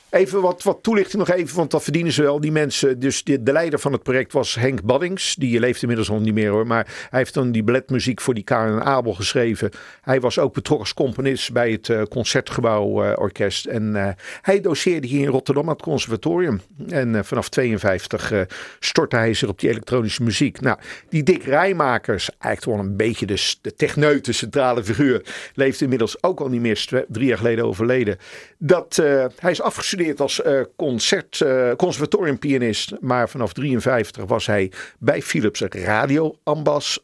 Eh, 0.09 0.19
Even 0.19 0.41
wat, 0.41 0.63
wat 0.63 0.79
toelichting 0.81 1.27
nog 1.27 1.35
even, 1.35 1.55
want 1.55 1.71
dat 1.71 1.83
verdienen 1.83 2.11
ze 2.11 2.21
wel. 2.21 2.39
Die 2.39 2.51
mensen, 2.51 2.99
dus 2.99 3.23
de, 3.23 3.43
de 3.43 3.51
leider 3.51 3.79
van 3.79 3.91
het 3.91 4.03
project 4.03 4.33
was 4.33 4.55
Henk 4.55 4.83
Baddings. 4.83 5.35
Die 5.35 5.59
leeft 5.59 5.81
inmiddels 5.81 6.09
al 6.09 6.19
niet 6.19 6.33
meer 6.33 6.49
hoor. 6.49 6.67
Maar 6.67 7.07
hij 7.09 7.19
heeft 7.19 7.33
dan 7.33 7.51
die 7.51 7.63
balletmuziek 7.63 8.21
voor 8.21 8.33
die 8.33 8.43
Karen 8.43 8.79
en 8.79 8.85
Abel 8.85 9.13
geschreven. 9.13 9.69
Hij 10.01 10.19
was 10.19 10.39
ook 10.39 10.53
betrokken 10.53 10.85
als 10.85 10.95
componist 10.95 11.51
bij 11.51 11.71
het 11.71 11.87
uh, 11.87 12.01
Concertgebouw 12.03 13.05
uh, 13.05 13.13
Orkest. 13.15 13.65
En 13.65 13.95
uh, 13.95 14.09
hij 14.41 14.61
doseerde 14.61 15.07
hier 15.07 15.21
in 15.21 15.27
Rotterdam 15.27 15.63
aan 15.63 15.73
het 15.73 15.81
conservatorium. 15.81 16.61
En 16.89 17.25
vanaf 17.25 17.49
52 17.49 18.45
stortte 18.79 19.15
hij 19.15 19.33
zich 19.33 19.49
op 19.49 19.59
die 19.59 19.69
elektronische 19.69 20.23
muziek. 20.23 20.61
Nou, 20.61 20.77
die 21.09 21.23
Dick 21.23 21.43
Rijmakers, 21.43 22.29
eigenlijk 22.39 22.77
wel 22.77 22.89
een 22.89 22.97
beetje 22.97 23.25
de, 23.25 23.55
de 23.61 23.75
techneute 23.75 24.31
centrale 24.31 24.83
figuur. 24.83 25.21
Leeft 25.53 25.81
inmiddels 25.81 26.23
ook 26.23 26.39
al 26.39 26.49
niet 26.49 26.61
meer, 26.61 27.05
drie 27.07 27.27
jaar 27.27 27.37
geleden 27.37 27.65
overleden. 27.65 28.17
Dat, 28.57 28.95
hij 29.39 29.51
is 29.51 29.61
afgestudeerd 29.61 29.96
als 30.17 30.41
uh, 30.45 30.61
concert, 30.75 31.39
uh, 31.39 31.71
conservatoriumpianist. 31.71 32.93
Maar 32.99 33.29
vanaf 33.29 33.53
53 33.53 34.25
was 34.25 34.45
hij 34.45 34.71
bij 34.99 35.21
Philips 35.21 35.61
radioambas 35.61 36.99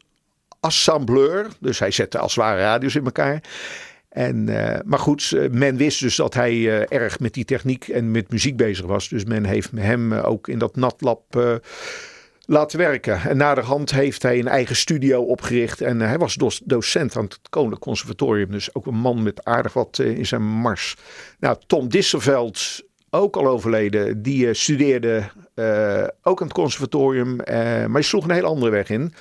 assembleur. 0.60 1.46
Dus 1.60 1.78
hij 1.78 1.90
zette 1.90 2.18
als 2.18 2.34
ware 2.34 2.60
radio's 2.60 2.94
in 2.94 3.04
elkaar. 3.04 3.42
En, 4.08 4.48
uh, 4.48 4.76
maar 4.84 4.98
goed, 4.98 5.36
men 5.50 5.76
wist 5.76 6.00
dus 6.00 6.16
dat 6.16 6.34
hij 6.34 6.86
erg 6.88 7.20
met 7.20 7.34
die 7.34 7.44
techniek 7.44 7.88
en 7.88 8.10
met 8.10 8.30
muziek 8.30 8.56
bezig 8.56 8.86
was. 8.86 9.08
Dus 9.08 9.24
men 9.24 9.44
heeft 9.44 9.70
hem 9.74 10.12
ook 10.12 10.48
in 10.48 10.58
dat 10.58 10.76
natlab 10.76 11.22
laten 12.46 12.78
werken. 12.78 13.20
En 13.20 13.36
naderhand 13.36 13.90
heeft 13.90 14.22
hij 14.22 14.38
een 14.38 14.48
eigen 14.48 14.76
studio 14.76 15.22
opgericht. 15.22 15.80
En 15.80 16.00
hij 16.00 16.18
was 16.18 16.36
docent 16.64 17.16
aan 17.16 17.24
het 17.24 17.38
Koninklijk 17.50 17.82
Conservatorium. 17.82 18.50
Dus 18.50 18.74
ook 18.74 18.86
een 18.86 18.94
man 18.94 19.22
met 19.22 19.44
aardig 19.44 19.72
wat 19.72 19.98
in 19.98 20.26
zijn 20.26 20.42
mars. 20.42 20.96
Nou, 21.38 21.56
Tom 21.66 21.88
Disselveld, 21.88 22.82
ook 23.10 23.36
al 23.36 23.46
overleden, 23.46 24.22
die 24.22 24.54
studeerde 24.54 25.22
ook 26.22 26.40
aan 26.40 26.46
het 26.46 26.56
conservatorium. 26.56 27.36
maar 27.36 27.90
hij 27.90 28.02
sloeg 28.02 28.24
een 28.24 28.34
heel 28.34 28.44
andere 28.44 28.70
weg 28.70 28.88
in. 28.88 29.14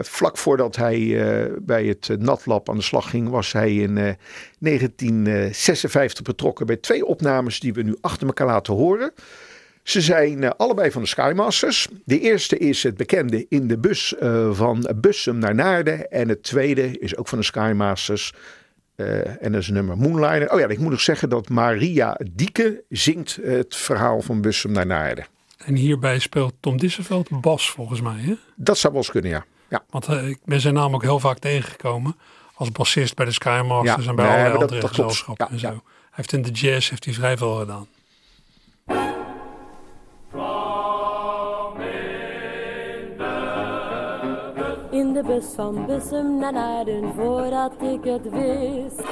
Vlak 0.00 0.38
voordat 0.38 0.76
hij 0.76 1.20
bij 1.62 1.84
het 1.84 2.08
uh, 2.08 2.16
aan 2.64 2.76
de 2.76 2.82
slag 2.82 3.10
ging, 3.10 3.28
was 3.28 3.52
hij 3.52 3.74
in 3.74 3.94
1956 4.58 6.22
betrokken 6.22 6.66
bij 6.66 6.76
twee 6.76 7.06
opnames 7.06 7.60
die 7.60 7.72
we 7.72 7.82
nu 7.82 7.96
achter 8.00 8.26
elkaar 8.26 8.46
laten 8.46 8.74
horen. 8.74 9.12
Ze 9.82 10.00
zijn 10.00 10.44
eh, 10.44 10.50
allebei 10.56 10.90
van 10.90 11.02
de 11.02 11.08
Skymasters. 11.08 11.88
De 12.04 12.20
eerste 12.20 12.58
is 12.58 12.82
het 12.82 12.96
bekende 12.96 13.46
in 13.48 13.68
de 13.68 13.78
bus 13.78 14.16
eh, 14.16 14.50
van 14.52 14.88
Bussum 14.96 15.38
naar 15.38 15.54
Naarden. 15.54 16.10
En 16.10 16.28
het 16.28 16.42
tweede 16.42 16.98
is 16.98 17.16
ook 17.16 17.28
van 17.28 17.38
de 17.38 17.44
Skymasters. 17.44 18.32
Eh, 18.94 19.42
en 19.44 19.52
dat 19.52 19.60
is 19.60 19.68
een 19.68 19.74
nummer 19.74 19.96
Moonliner. 19.96 20.52
Oh 20.52 20.60
ja, 20.60 20.68
ik 20.68 20.78
moet 20.78 20.90
nog 20.90 21.00
zeggen 21.00 21.28
dat 21.28 21.48
Maria 21.48 22.18
Dieke 22.30 22.82
zingt 22.88 23.38
het 23.42 23.76
verhaal 23.76 24.20
van 24.22 24.40
Bussum 24.40 24.72
naar 24.72 24.86
Naarden. 24.86 25.26
En 25.64 25.74
hierbij 25.74 26.18
speelt 26.18 26.54
Tom 26.60 26.76
Disseveld 26.78 27.40
bas 27.40 27.70
volgens 27.70 28.00
mij. 28.00 28.20
Hè? 28.20 28.34
Dat 28.56 28.78
zou 28.78 28.92
wel 28.92 29.02
eens 29.02 29.10
kunnen, 29.10 29.30
ja. 29.30 29.44
ja. 29.68 29.84
Want 29.90 30.06
eh, 30.06 30.28
ik 30.28 30.38
ben 30.44 30.60
zijn 30.60 30.74
naam 30.74 30.94
ook 30.94 31.02
heel 31.02 31.18
vaak 31.20 31.38
tegengekomen. 31.38 32.16
Als 32.54 32.72
bassist 32.72 33.14
bij 33.14 33.24
de 33.26 33.32
Skymasters 33.32 34.04
Ja, 34.04 34.10
en 34.10 34.16
bij 34.16 34.42
nee, 34.42 34.52
dat- 34.52 34.62
andere 34.62 34.80
dat 34.80 34.90
gezelschappen 34.90 35.46
Ja, 35.46 35.52
en 35.52 35.58
zo. 35.58 35.68
Hij 35.68 35.80
heeft 36.10 36.32
in 36.32 36.42
de 36.42 36.50
jazz 36.50 36.90
heeft 36.90 37.04
hij 37.04 37.14
vrij 37.14 37.36
veel 37.36 37.54
gedaan. 37.54 37.86
De 45.22 45.28
bus 45.28 45.54
van 45.54 45.86
Bussum 45.86 46.38
naar 46.38 46.84
voordat 47.16 47.72
ik 47.80 48.04
het 48.04 48.30
wist. 48.30 49.02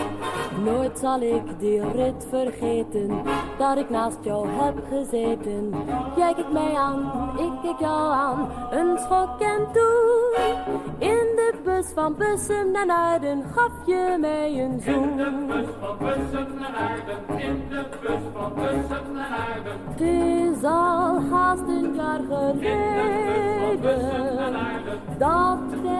Nooit 0.65 0.99
zal 0.99 1.21
ik 1.21 1.43
die 1.59 1.91
rit 1.91 2.27
vergeten, 2.29 3.23
dat 3.59 3.79
ik 3.79 3.91
naast 3.91 4.19
jou 4.23 4.49
heb 4.49 4.75
gezeten. 4.89 5.75
Jij 6.17 6.35
kijkt 6.35 6.53
mij 6.53 6.75
aan, 6.75 7.13
ik 7.39 7.53
kijk 7.63 7.79
jou 7.79 8.13
aan, 8.13 8.51
een 8.71 8.99
schok 8.99 9.41
en 9.41 9.67
toen. 9.73 10.59
In 10.99 11.27
de 11.37 11.53
bus 11.65 11.87
van 11.95 12.17
Bussum 12.17 12.71
naar 12.71 13.21
gaf 13.55 13.73
je 13.87 14.17
mij 14.21 14.61
een 14.61 14.81
zoen. 14.81 15.19
Het 19.91 20.01
is 20.01 20.65
al 20.65 21.21
haast 21.31 21.63
een 21.69 21.95
jaar 21.95 22.21
geleden 22.29 23.51
dat 25.19 25.59
wij 25.83 26.00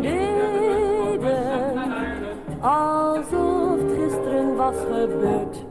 deden, 0.00 1.78
alsof 2.60 3.78
het 3.78 3.92
gisteren 3.98 4.56
was 4.56 4.76
gebeurd. 4.76 5.69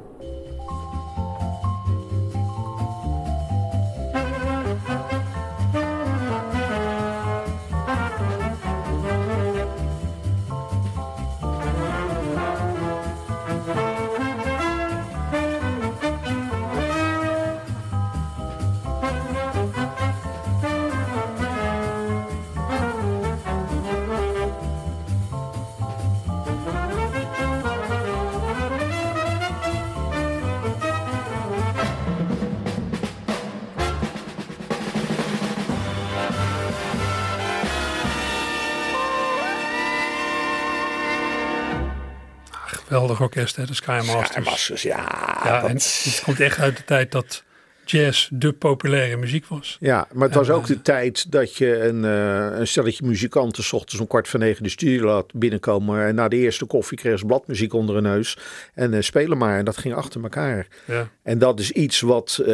Geweldig 42.89 43.21
orkest, 43.21 43.55
hè, 43.55 43.65
de 43.65 43.73
Skymasters. 43.73 44.27
Skymasters, 44.29 44.81
ja. 44.81 44.97
ja, 45.43 45.59
dat- 45.61 45.69
en 45.69 45.75
het 45.75 46.21
komt 46.23 46.39
echt 46.39 46.59
uit 46.59 46.77
de 46.77 46.83
tijd 46.83 47.11
dat 47.11 47.43
jazz 47.91 48.29
de 48.31 48.53
populaire 48.53 49.17
muziek 49.17 49.45
was. 49.45 49.77
Ja, 49.79 50.07
maar 50.13 50.27
het 50.27 50.37
was 50.37 50.47
En, 50.47 50.53
ook 50.53 50.61
eh, 50.61 50.67
de 50.67 50.81
tijd 50.81 51.31
dat 51.31 51.55
je 51.55 51.83
een, 51.83 52.05
eh, 52.05 52.59
een 52.59 52.67
stelletje 52.67 53.05
muzikanten 53.05 53.63
's 53.63 53.73
ochtends 53.73 53.99
om 53.99 54.07
kwart 54.07 54.27
voor 54.27 54.39
negen 54.39 54.63
de 54.63 54.69
studio 54.69 55.05
laat 55.05 55.33
binnenkomen. 55.33 56.05
En 56.05 56.15
na 56.15 56.27
de 56.27 56.35
eerste 56.37 56.65
koffie 56.65 56.97
kreeg 56.97 57.19
ze 57.19 57.25
bladmuziek 57.25 57.73
onder 57.73 57.95
hun 57.95 58.03
neus. 58.03 58.37
En 58.73 58.93
eh, 58.93 59.01
spelen 59.01 59.37
maar. 59.37 59.57
En 59.57 59.65
dat 59.65 59.77
ging 59.77 59.93
achter 59.93 60.21
elkaar. 60.23 60.67
Ja. 60.85 61.09
En 61.23 61.37
dat 61.37 61.59
is 61.59 61.71
iets 61.71 62.01
wat 62.01 62.39
eh, 62.45 62.47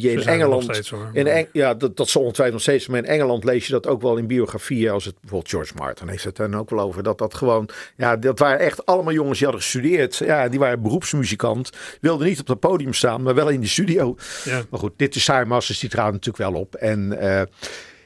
je 0.00 0.10
in 0.12 0.22
Engeland. 0.26 0.66
nog 0.66 0.74
steeds, 0.74 0.90
hoor. 0.90 1.10
in 1.12 1.26
Eng- 1.26 1.48
ja, 1.52 1.74
dat, 1.74 1.96
dat 1.96 2.08
zal 2.08 2.22
ongetwijfeld 2.22 2.56
nog 2.58 2.66
steeds. 2.74 2.86
Maar 2.86 2.98
in 2.98 3.04
Engeland 3.10 3.44
lees 3.44 3.66
je 3.66 3.72
dat 3.72 3.86
ook 3.86 4.02
wel 4.02 4.16
in 4.16 4.26
biografieën. 4.26 4.90
Als 4.90 5.04
het 5.04 5.14
bijvoorbeeld 5.20 5.50
George 5.50 5.72
Martin 5.76 6.08
heeft 6.08 6.24
het 6.24 6.36
dan 6.36 6.56
ook 6.56 6.70
wel 6.70 6.80
over. 6.80 7.02
Dat 7.02 7.18
dat 7.18 7.34
gewoon. 7.34 7.68
Ja, 7.96 8.16
dat 8.16 8.38
waren 8.38 8.58
echt 8.58 8.86
allemaal 8.86 9.12
jongens 9.12 9.38
die 9.38 9.46
hadden 9.46 9.64
gestudeerd. 9.64 10.16
Ja, 10.16 10.48
die 10.48 10.58
waren 10.58 10.82
beroepsmuzikant. 10.82 11.70
Wilden 12.00 12.26
niet 12.26 12.40
op 12.40 12.46
het 12.46 12.60
podium 12.60 12.92
staan, 12.94 13.22
maar 13.22 13.34
wel 13.34 13.48
in 13.48 13.60
de 13.60 13.66
studio. 13.66 14.16
Ja. 14.44 14.64
Maar 14.70 14.80
goed, 14.80 14.92
dit 14.96 15.14
is 15.14 15.30
Masters, 15.46 15.78
die 15.78 15.90
traden 15.90 16.12
natuurlijk 16.12 16.50
wel 16.50 16.60
op. 16.60 16.74
En 16.74 17.20
eh, 17.20 17.42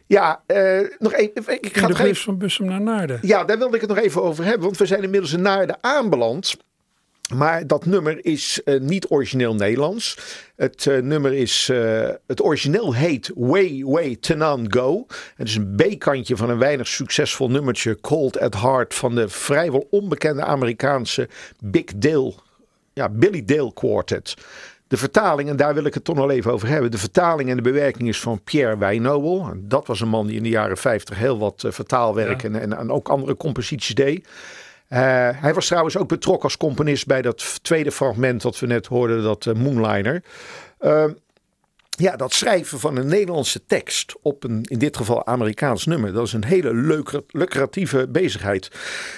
ja, 0.07 0.43
eh, 0.47 0.81
nog 0.99 1.15
even. 1.15 1.63
Ik 1.63 1.77
ga 1.77 1.87
de 1.87 2.05
even. 2.05 2.17
van 2.17 2.39
Bussum 2.39 2.67
naar 2.67 2.81
Naarden. 2.81 3.19
Ja, 3.23 3.45
daar 3.45 3.59
wilde 3.59 3.75
ik 3.75 3.81
het 3.81 3.91
nog 3.91 3.99
even 3.99 4.23
over 4.23 4.45
hebben. 4.45 4.63
Want 4.63 4.77
we 4.77 4.87
zijn 4.87 5.03
inmiddels 5.03 5.33
in 5.33 5.43
Naarden 5.43 5.79
aanbeland. 5.81 6.57
Maar 7.35 7.67
dat 7.67 7.87
nummer 7.87 8.25
is 8.25 8.63
eh, 8.65 8.81
niet 8.81 9.11
origineel 9.11 9.55
Nederlands. 9.55 10.19
Het 10.57 10.87
nummer 11.03 11.33
is. 11.33 11.71
het 12.27 12.43
origineel 12.43 12.95
heet 12.95 13.31
Way 13.35 13.83
Way 13.85 14.17
Tenan 14.21 14.73
Go. 14.73 15.07
Het 15.37 15.49
is 15.49 15.55
een 15.57 15.75
B-kantje 15.77 16.37
van 16.37 16.51
een 16.51 16.59
weinig 16.59 16.89
succesvol 16.89 17.51
nummertje. 17.51 18.01
Cold 18.01 18.39
at 18.39 18.55
Heart 18.55 18.95
van 18.95 19.15
de 19.15 19.29
vrijwel 19.29 19.87
onbekende 19.91 20.43
Amerikaanse 20.43 21.29
Big 21.61 21.85
Dale. 21.97 22.35
Ja, 22.93 23.09
Billy 23.09 23.45
Dale 23.45 23.73
Quartet. 23.73 24.35
De 24.91 24.97
vertaling, 24.97 25.49
en 25.49 25.57
daar 25.57 25.75
wil 25.75 25.85
ik 25.85 25.95
het 25.95 26.05
toch 26.05 26.17
nog 26.17 26.31
even 26.31 26.53
over 26.53 26.69
hebben. 26.69 26.91
De 26.91 26.99
vertaling 26.99 27.51
en 27.51 27.57
de 27.57 27.63
bewerking 27.63 28.09
is 28.09 28.21
van 28.21 28.41
Pierre 28.45 28.79
Wijnobel. 28.79 29.49
En 29.51 29.65
Dat 29.69 29.87
was 29.87 30.01
een 30.01 30.09
man 30.09 30.27
die 30.27 30.37
in 30.37 30.43
de 30.43 30.49
jaren 30.49 30.77
50 30.77 31.19
heel 31.19 31.39
wat 31.39 31.65
eh, 31.65 31.73
vertaalwerk 31.73 32.43
Ja. 32.43 32.49
en, 32.49 32.61
en, 32.61 32.79
en 32.79 32.91
ook 32.91 33.09
andere 33.09 33.37
composities 33.37 33.95
deed. 33.95 34.29
Eh, 34.89 35.01
hij 35.33 35.55
was 35.55 35.67
trouwens 35.67 35.97
ook 35.97 36.09
betrokken 36.09 36.43
als 36.45 36.57
componist 36.57 37.07
bij 37.07 37.23
dat 37.23 37.59
tweede 37.63 37.93
fragment 37.93 38.43
dat 38.43 38.59
we 38.59 38.67
net 38.67 38.87
hoorden, 38.87 39.23
dat 39.23 39.47
eh, 39.47 39.55
Moonliner. 39.55 40.23
Ja, 42.01 42.17
dat 42.17 42.33
schrijven 42.33 42.79
van 42.81 42.97
een 42.97 43.07
Nederlandse 43.07 43.67
tekst 43.67 44.15
op 44.23 44.45
een, 44.45 44.65
in 44.69 44.79
dit 44.79 44.97
geval 44.97 45.27
Amerikaans 45.27 45.87
nummer, 45.87 46.13
dat 46.13 46.27
is 46.27 46.33
een 46.33 46.45
hele 46.45 46.75
leuke, 46.75 47.25
lucratieve 47.29 48.09
bezigheid. 48.09 48.71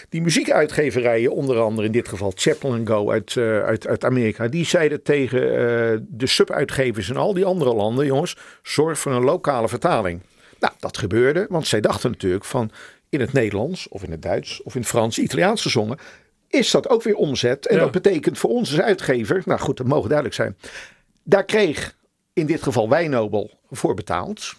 Die 0.09 0.23
muziekuitgeverijen, 0.23 1.33
onder 1.33 1.61
andere 1.61 1.87
in 1.87 1.93
dit 1.93 2.09
geval 2.09 2.33
Chaplin 2.35 2.87
Go 2.87 3.11
uit, 3.11 3.37
eh, 3.37 3.63
uit, 3.63 3.87
uit 3.87 4.05
Amerika, 4.05 4.49
die 4.49 4.65
zeiden 4.67 5.03
tegen 5.03 5.41
eh, 5.43 5.99
de 6.09 6.27
subuitgevers 6.27 7.09
in 7.09 7.17
al 7.17 7.35
die 7.35 7.45
andere 7.45 7.75
landen, 7.75 8.07
jongens, 8.07 8.37
zorg 8.63 8.99
voor 8.99 9.13
een 9.13 9.25
lokale 9.25 9.69
vertaling. 9.69 10.21
Nou, 10.61 10.73
dat 10.79 10.99
gebeurde, 10.99 11.47
want 11.49 11.67
zij 11.67 11.81
dachten 11.81 12.11
natuurlijk 12.11 12.45
van 12.45 12.71
in 13.09 13.21
het 13.21 13.33
Nederlands 13.33 13.89
of 13.89 14.03
in 14.03 14.11
het 14.11 14.23
Duits 14.23 14.63
of 14.63 14.75
in 14.75 14.81
het 14.81 14.91
Frans, 14.91 15.19
Italiaans 15.19 15.63
gezongen, 15.63 15.99
is 16.49 16.71
dat 16.71 16.89
ook 16.89 17.03
weer 17.03 17.15
omzet. 17.17 17.67
En 17.67 17.77
Ja. 17.77 17.83
dat 17.83 17.91
betekent 17.93 18.39
voor 18.39 18.51
ons 18.51 18.71
als 18.71 18.81
uitgever, 18.81 19.43
nou 19.45 19.61
goed, 19.61 19.77
dat 19.77 19.87
mogen 19.87 20.09
duidelijk 20.09 20.37
zijn. 20.37 20.57
Daar 21.23 21.45
kreeg 21.45 21.95
in 22.33 22.47
dit 22.47 22.63
geval 22.63 22.89
Wijnobel 22.89 23.51
voor 23.71 23.95
betaald. 23.95 24.55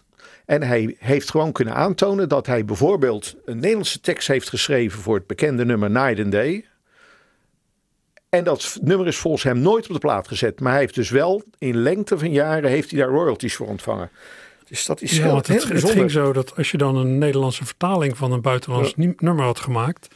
En 0.46 0.64
hij 0.64 0.96
heeft 1.00 1.30
gewoon 1.30 1.52
kunnen 1.52 1.74
aantonen 1.74 2.30
dat 2.30 2.48
hij 2.48 2.66
bijvoorbeeld 2.66 3.36
een 3.46 3.56
Nederlandse 3.60 4.00
tekst 4.00 4.28
heeft 4.28 4.50
geschreven 4.50 5.00
voor 5.00 5.16
het 5.16 5.28
bekende 5.28 5.66
nummer 5.66 5.90
Night 5.90 6.20
and 6.20 6.32
Day. 6.32 6.66
En 8.30 8.44
dat 8.44 8.78
nummer 8.82 9.08
is 9.08 9.18
volgens 9.18 9.44
hem 9.44 9.60
nooit 9.60 9.88
op 9.88 9.94
de 9.94 10.00
plaat 10.00 10.28
gezet. 10.28 10.60
Maar 10.60 10.72
hij 10.72 10.82
heeft 10.82 10.96
dus 10.96 11.10
wel 11.10 11.44
in 11.58 11.78
lengte 11.78 12.18
van 12.18 12.32
jaren 12.32 12.70
heeft 12.70 12.92
hij 12.92 13.00
daar 13.00 13.10
royalties 13.10 13.56
voor 13.56 13.68
ontvangen. 13.68 14.10
Dus 14.68 14.86
dat 14.86 15.02
is 15.02 15.18
Ja, 15.18 15.24
heel, 15.24 15.36
het, 15.36 15.48
het 15.48 15.90
ging 15.90 16.12
zo 16.12 16.34
dat 16.34 16.56
als 16.56 16.72
je 16.72 16.78
dan 16.78 16.96
een 16.96 17.18
Nederlandse 17.18 17.66
vertaling 17.66 18.18
van 18.18 18.32
een 18.32 18.42
buitenlands 18.42 18.94
nummer 18.96 19.46
had 19.46 19.60
gemaakt, 19.60 20.08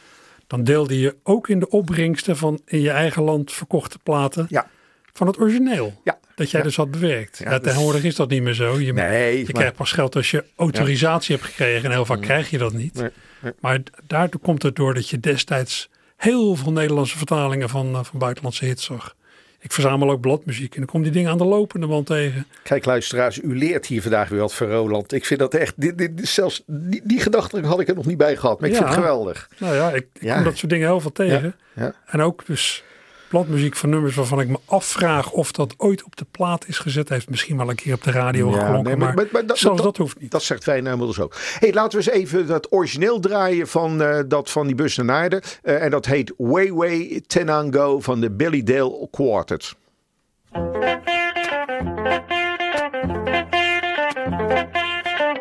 dan 0.46 0.64
deelde 0.64 0.98
je 0.98 1.16
ook 1.22 1.48
in 1.48 1.58
de 1.58 1.68
opbrengsten 1.68 2.36
van 2.36 2.60
in 2.64 2.80
je 2.80 2.90
eigen 2.90 3.22
land 3.22 3.52
verkochte 3.52 3.98
platen 4.02 4.46
Ja. 4.48 4.70
Van 5.18 5.26
het 5.26 5.38
origineel. 5.40 6.00
Ja. 6.04 6.18
Dat 6.34 6.50
jij 6.50 6.62
dus 6.62 6.76
had 6.76 6.90
bewerkt. 6.90 7.38
Ja, 7.38 7.50
dat 7.50 7.60
is- 7.60 7.66
tegenwoordig 7.66 8.04
is 8.04 8.14
dat 8.16 8.28
niet 8.30 8.42
meer 8.42 8.54
zo. 8.54 8.80
Je, 8.80 8.92
Nee, 8.92 9.36
je 9.38 9.42
maar- 9.44 9.52
krijgt 9.52 9.74
pas 9.74 9.92
geld 9.92 10.16
als 10.16 10.30
je 10.30 10.44
autorisatie 10.56 11.34
hebt 11.36 11.48
gekregen 11.48 11.84
en 11.84 11.90
heel 11.90 12.04
vaak 12.04 12.20
krijg 12.20 12.50
je 12.50 12.58
dat 12.58 12.72
niet. 12.72 12.94
Nee, 12.94 13.10
nee. 13.40 13.52
Maar 13.60 13.82
d- 13.82 13.90
daardoor 14.06 14.40
komt 14.40 14.62
het 14.62 14.76
door 14.76 14.94
dat 14.94 15.08
je 15.08 15.20
destijds 15.20 15.88
heel 16.16 16.56
veel 16.56 16.72
Nederlandse 16.72 17.16
vertalingen 17.16 17.68
van, 17.68 17.94
eh, 17.94 18.04
van 18.04 18.18
buitenlandse 18.18 18.64
hits 18.64 18.84
zag. 18.84 19.16
Ik 19.60 19.72
verzamel 19.72 20.10
ook 20.10 20.20
bladmuziek 20.20 20.72
en 20.72 20.78
dan 20.78 20.86
kom 20.88 21.02
die 21.02 21.12
dingen 21.12 21.30
aan 21.30 21.38
de 21.38 21.44
lopende 21.44 21.86
band 21.86 22.06
tegen. 22.06 22.46
Kijk 22.62 22.84
luisteraars, 22.84 23.38
u 23.42 23.58
leert 23.58 23.86
hier 23.86 24.02
vandaag 24.02 24.28
weer 24.28 24.40
wat 24.40 24.54
van 24.54 24.66
Roland. 24.66 25.12
Ik 25.12 25.24
vind 25.26 25.40
dat 25.40 25.54
echt, 25.54 25.72
dit, 25.76 25.98
dit, 25.98 26.16
dit- 26.16 26.28
zelfs 26.28 26.62
die, 26.66 27.00
die 27.04 27.20
gedachte 27.20 27.60
had 27.66 27.80
ik 27.80 27.88
er 27.88 27.94
nog 27.94 28.06
niet 28.06 28.16
bij 28.16 28.36
gehad. 28.36 28.60
Maar 28.60 28.68
ik 28.68 28.74
Ja. 28.74 28.80
vind 28.80 28.94
het 28.94 29.04
geweldig. 29.04 29.48
Nou 29.58 29.74
ja, 29.74 29.90
ik, 29.90 30.06
ik 30.14 30.22
Ja. 30.22 30.34
kom 30.34 30.44
dat 30.44 30.56
soort 30.56 30.70
dingen 30.72 30.86
heel 30.88 31.00
veel 31.00 31.12
tegen. 31.12 31.54
Ja. 31.74 31.94
En 32.06 32.20
ook 32.20 32.46
dus 32.46 32.84
Bladmuziek 33.28 33.76
van 33.76 33.90
nummers 33.90 34.14
waarvan 34.14 34.40
ik 34.40 34.48
me 34.48 34.58
afvraag 34.64 35.30
of 35.30 35.52
dat 35.52 35.74
ooit 35.76 36.04
op 36.04 36.16
de 36.16 36.26
plaat 36.30 36.66
is 36.68 36.78
gezet. 36.78 37.08
Hij 37.08 37.16
heeft 37.16 37.30
misschien 37.30 37.56
wel 37.56 37.68
een 37.70 37.74
keer 37.74 37.94
op 37.94 38.02
de 38.02 38.10
radio 38.10 38.50
Ja, 38.50 38.58
geklonken, 38.58 38.98
nee, 38.98 39.14
maar, 39.14 39.46
dat- 39.46 39.58
zelfs 39.58 39.76
dat- 39.76 39.86
dat 39.86 39.96
hoeft 39.96 40.20
niet. 40.20 40.30
Dat 40.30 40.42
zegt 40.42 40.62
Fijn 40.62 40.86
inmiddels 40.86 41.20
ook. 41.20 41.34
hey, 41.58 41.72
laten 41.72 41.98
we 41.98 42.04
eens 42.04 42.14
even 42.22 42.46
dat 42.46 42.72
origineel 42.72 43.20
draaien 43.20 43.68
van, 43.68 44.02
eh, 44.02 44.18
dat 44.28 44.50
van 44.50 44.66
die 44.66 44.74
bus 44.76 44.96
naar 44.96 45.06
Naarden. 45.06 45.42
Eh, 45.62 45.82
en 45.82 45.90
dat 45.90 46.06
heet 46.06 46.32
Way 46.36 46.72
Way 46.72 47.22
Tenango 47.26 48.00
van 48.00 48.20
de 48.20 48.30
Billy 48.30 48.62
Dale 48.62 49.08
Quartet. 49.10 49.74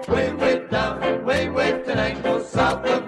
Way, 0.07 0.35
way 0.37 0.61
down, 0.69 1.23
way, 1.25 1.51
way 1.51 1.81
Tenango, 1.85 2.41
south 2.53 2.89
of 2.89 3.01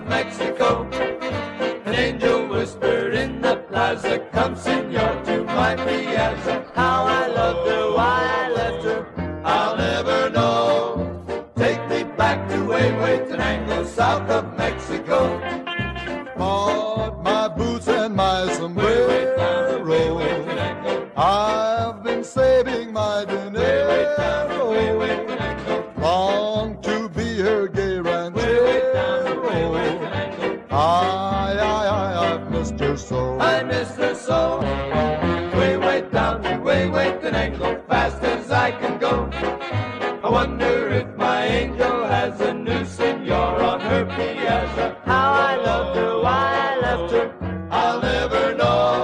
plaza, 4.10 4.20
come 4.32 4.56
senor 4.56 5.24
to 5.26 5.44
my 5.44 5.76
piazza. 5.76 6.66
How 6.74 7.06
I 7.06 7.29
loved 45.70 45.96
her, 46.00 46.14
why 46.26 46.46
I 46.68 46.72
left 46.88 47.12
her, 47.16 47.28
I'll 47.80 48.02
never 48.02 48.56
know. 48.56 48.98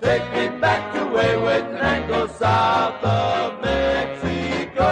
Take 0.00 0.26
me 0.36 0.44
back 0.60 0.82
to 0.94 1.00
south 2.38 3.04
of 3.04 3.60
Mexico. 3.60 4.90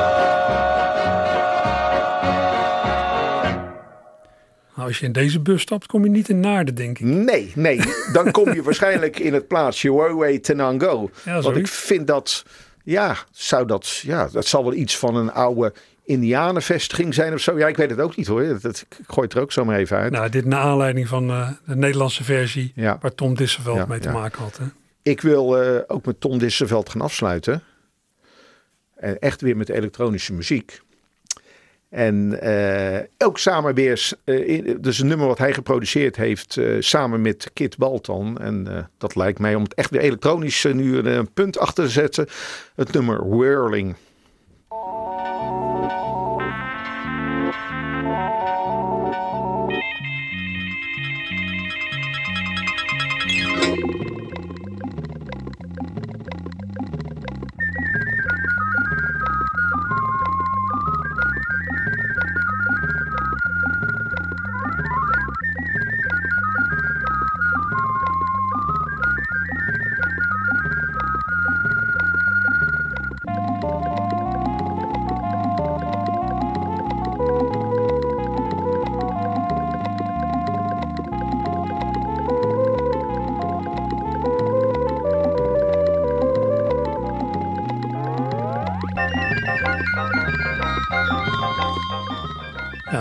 Nou, 4.75 4.89
als 4.89 4.99
je 4.99 5.07
in 5.07 5.13
deze 5.13 5.41
bus 5.41 5.63
stapt, 5.63 5.87
kom 5.87 6.05
je 6.05 6.11
niet 6.11 6.29
in 6.29 6.41
Naarden, 6.41 6.75
denk 6.75 6.99
ik. 6.99 7.07
Nee, 7.07 7.53
nee. 7.55 7.81
Dan 8.13 8.31
kom 8.31 8.55
je 8.55 8.63
waarschijnlijk 8.69 9.19
in 9.19 9.35
het 9.35 9.49
plaatsje 9.49 9.93
Way 9.93 10.13
Way 10.13 10.39
Tenango. 10.39 11.11
Ja, 11.25 11.41
Want 11.41 11.57
ik 11.57 11.69
vind 11.69 12.07
dat, 12.07 12.45
ja, 12.85 13.17
zou 13.31 13.67
dat, 13.67 13.97
ja, 13.97 14.29
dat 14.33 14.47
zal 14.47 14.63
wel 14.63 14.75
iets 14.75 14.97
van 14.97 15.17
een 15.17 15.33
oude 15.33 15.73
Indianenvestiging 16.09 17.15
zijn 17.15 17.33
of 17.33 17.41
zo. 17.41 17.59
Ja, 17.59 17.69
ik 17.69 17.77
weet 17.77 17.91
het 17.91 18.01
ook 18.01 18.17
niet 18.17 18.27
hoor. 18.27 18.45
Dat, 18.45 18.63
dat- 18.63 18.87
ik 18.89 18.97
gooi 19.07 19.27
het 19.27 19.35
er 19.37 19.41
ook 19.43 19.53
zo 19.53 19.65
maar 19.65 19.79
even 19.79 19.97
uit. 19.97 20.13
Nou, 20.13 20.29
dit 20.29 20.45
naar 20.45 20.61
aanleiding 20.61 21.09
van 21.09 21.31
eh, 21.31 21.51
de 21.67 21.77
Nederlandse 21.77 22.25
versie 22.25 22.73
Ja. 22.75 22.99
waar 23.01 23.15
Tom 23.15 23.35
Disseveld 23.35 23.77
Ja, 23.77 23.87
mee 23.87 23.99
te 23.99 24.09
ja. 24.09 24.15
maken 24.15 24.43
had. 24.43 24.57
Hè? 24.57 24.65
Ik 25.03 25.21
wil 25.21 25.63
eh, 25.63 25.83
ook 25.87 26.07
met 26.07 26.21
Tom 26.21 26.39
Disseveld 26.39 26.89
gaan 26.91 27.01
afsluiten. 27.01 27.63
En 28.97 29.19
echt 29.19 29.41
weer 29.41 29.57
met 29.57 29.69
elektronische 29.69 30.33
muziek. 30.33 30.81
En 31.89 32.41
eh, 32.41 33.01
ook 33.19 33.39
samen 33.39 33.75
weer, 33.75 34.11
eh, 34.25 34.49
in- 34.49 34.79
dus 34.81 34.99
een 34.99 35.07
nummer 35.07 35.27
wat 35.27 35.39
hij 35.39 35.53
geproduceerd 35.53 36.17
heeft, 36.17 36.57
eh, 36.57 36.77
samen 36.79 37.21
met 37.21 37.51
Kit 37.53 37.77
Baltan. 37.77 38.39
En 38.39 38.67
eh, 38.77 38.85
dat 38.99 39.15
lijkt 39.17 39.39
mij 39.39 39.55
om 39.55 39.63
het 39.63 39.75
echt 39.75 39.91
weer 39.91 40.01
elektronisch 40.01 40.65
eh, 40.65 40.73
nu 40.75 40.99
een 40.99 41.33
punt 41.33 41.59
achter 41.59 41.85
te 41.85 41.91
zetten. 41.91 42.27
Het 42.75 42.93
nummer 42.93 43.29
Whirling. 43.37 43.95